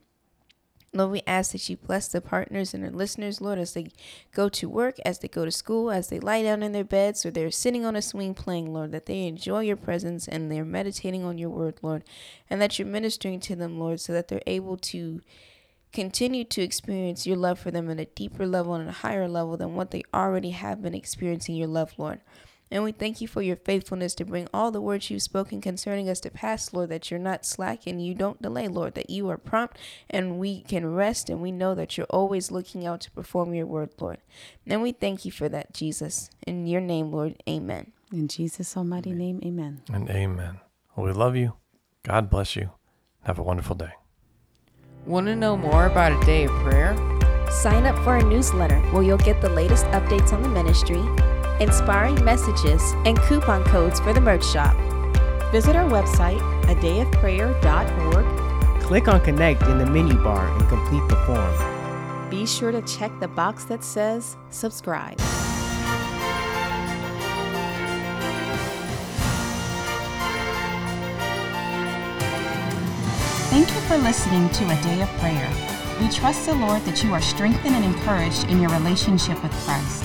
Lord, 0.94 1.10
we 1.10 1.22
ask 1.26 1.52
that 1.52 1.68
you 1.68 1.76
bless 1.76 2.08
the 2.08 2.20
partners 2.20 2.72
and 2.72 2.82
our 2.82 2.90
listeners, 2.90 3.40
Lord, 3.40 3.58
as 3.58 3.74
they 3.74 3.90
go 4.32 4.48
to 4.48 4.68
work, 4.68 4.96
as 5.04 5.18
they 5.18 5.28
go 5.28 5.44
to 5.44 5.50
school, 5.50 5.90
as 5.90 6.08
they 6.08 6.18
lie 6.18 6.42
down 6.42 6.62
in 6.62 6.72
their 6.72 6.84
beds, 6.84 7.26
or 7.26 7.30
they're 7.30 7.50
sitting 7.50 7.84
on 7.84 7.94
a 7.94 8.00
swing 8.00 8.32
playing, 8.32 8.72
Lord, 8.72 8.92
that 8.92 9.06
they 9.06 9.26
enjoy 9.26 9.60
your 9.60 9.76
presence 9.76 10.26
and 10.26 10.50
they're 10.50 10.64
meditating 10.64 11.24
on 11.24 11.36
your 11.36 11.50
word, 11.50 11.78
Lord, 11.82 12.04
and 12.48 12.60
that 12.62 12.78
you're 12.78 12.88
ministering 12.88 13.38
to 13.40 13.54
them, 13.54 13.78
Lord, 13.78 14.00
so 14.00 14.14
that 14.14 14.28
they're 14.28 14.40
able 14.46 14.78
to 14.78 15.20
continue 15.92 16.44
to 16.44 16.62
experience 16.62 17.26
your 17.26 17.36
love 17.36 17.58
for 17.58 17.70
them 17.70 17.90
at 17.90 18.00
a 18.00 18.04
deeper 18.06 18.46
level 18.46 18.74
and 18.74 18.88
a 18.88 18.92
higher 18.92 19.28
level 19.28 19.56
than 19.56 19.74
what 19.74 19.90
they 19.90 20.02
already 20.14 20.50
have 20.50 20.82
been 20.82 20.94
experiencing 20.94 21.54
your 21.54 21.68
love, 21.68 21.92
Lord. 21.98 22.20
And 22.70 22.84
we 22.84 22.92
thank 22.92 23.20
you 23.20 23.28
for 23.28 23.42
your 23.42 23.56
faithfulness 23.56 24.14
to 24.16 24.24
bring 24.24 24.48
all 24.52 24.70
the 24.70 24.80
words 24.80 25.10
you've 25.10 25.22
spoken 25.22 25.60
concerning 25.60 26.08
us 26.08 26.20
to 26.20 26.30
pass, 26.30 26.72
Lord, 26.72 26.90
that 26.90 27.10
you're 27.10 27.20
not 27.20 27.46
slack 27.46 27.86
and 27.86 28.04
you 28.04 28.14
don't 28.14 28.42
delay, 28.42 28.68
Lord, 28.68 28.94
that 28.94 29.10
you 29.10 29.28
are 29.30 29.38
prompt 29.38 29.78
and 30.10 30.38
we 30.38 30.62
can 30.62 30.94
rest 30.94 31.30
and 31.30 31.40
we 31.40 31.50
know 31.50 31.74
that 31.74 31.96
you're 31.96 32.06
always 32.10 32.50
looking 32.50 32.86
out 32.86 33.00
to 33.02 33.10
perform 33.10 33.54
your 33.54 33.66
word, 33.66 33.90
Lord. 33.98 34.18
And 34.66 34.82
we 34.82 34.92
thank 34.92 35.24
you 35.24 35.32
for 35.32 35.48
that, 35.48 35.72
Jesus. 35.72 36.30
In 36.46 36.66
your 36.66 36.80
name, 36.80 37.10
Lord, 37.10 37.42
amen. 37.48 37.92
In 38.12 38.28
Jesus' 38.28 38.76
almighty 38.76 39.12
name, 39.12 39.40
amen. 39.44 39.82
And 39.92 40.08
amen. 40.10 40.60
Well, 40.96 41.06
we 41.06 41.12
love 41.12 41.36
you. 41.36 41.54
God 42.02 42.30
bless 42.30 42.56
you. 42.56 42.70
Have 43.22 43.38
a 43.38 43.42
wonderful 43.42 43.76
day. 43.76 43.92
Want 45.06 45.26
to 45.26 45.36
know 45.36 45.56
more 45.56 45.86
about 45.86 46.12
a 46.12 46.26
day 46.26 46.44
of 46.44 46.50
prayer? 46.62 46.96
Sign 47.50 47.86
up 47.86 47.96
for 48.04 48.10
our 48.10 48.22
newsletter 48.22 48.78
where 48.90 49.02
you'll 49.02 49.18
get 49.18 49.40
the 49.40 49.48
latest 49.48 49.84
updates 49.86 50.32
on 50.32 50.42
the 50.42 50.48
ministry, 50.48 51.02
inspiring 51.60 52.22
messages, 52.24 52.82
and 53.04 53.18
coupon 53.22 53.64
codes 53.64 54.00
for 54.00 54.12
the 54.12 54.20
merch 54.20 54.46
shop. 54.46 54.76
Visit 55.50 55.76
our 55.76 55.88
website, 55.88 56.40
adayofprayer.org. 56.64 58.82
Click 58.82 59.08
on 59.08 59.20
Connect 59.20 59.62
in 59.62 59.78
the 59.78 59.86
menu 59.86 60.14
bar 60.22 60.46
and 60.46 60.68
complete 60.68 61.06
the 61.08 61.16
form. 61.26 62.30
Be 62.30 62.46
sure 62.46 62.72
to 62.72 62.82
check 62.82 63.10
the 63.20 63.28
box 63.28 63.64
that 63.64 63.82
says 63.82 64.36
subscribe. 64.50 65.18
Thank 73.50 73.68
you 73.68 73.80
for 73.82 73.96
listening 73.96 74.48
to 74.50 74.64
A 74.64 74.82
Day 74.82 75.02
of 75.02 75.08
Prayer. 75.20 75.50
We 76.00 76.08
trust 76.10 76.46
the 76.46 76.54
Lord 76.54 76.82
that 76.82 77.02
you 77.02 77.12
are 77.12 77.20
strengthened 77.20 77.74
and 77.74 77.84
encouraged 77.84 78.48
in 78.48 78.60
your 78.60 78.70
relationship 78.70 79.42
with 79.42 79.52
Christ. 79.64 80.04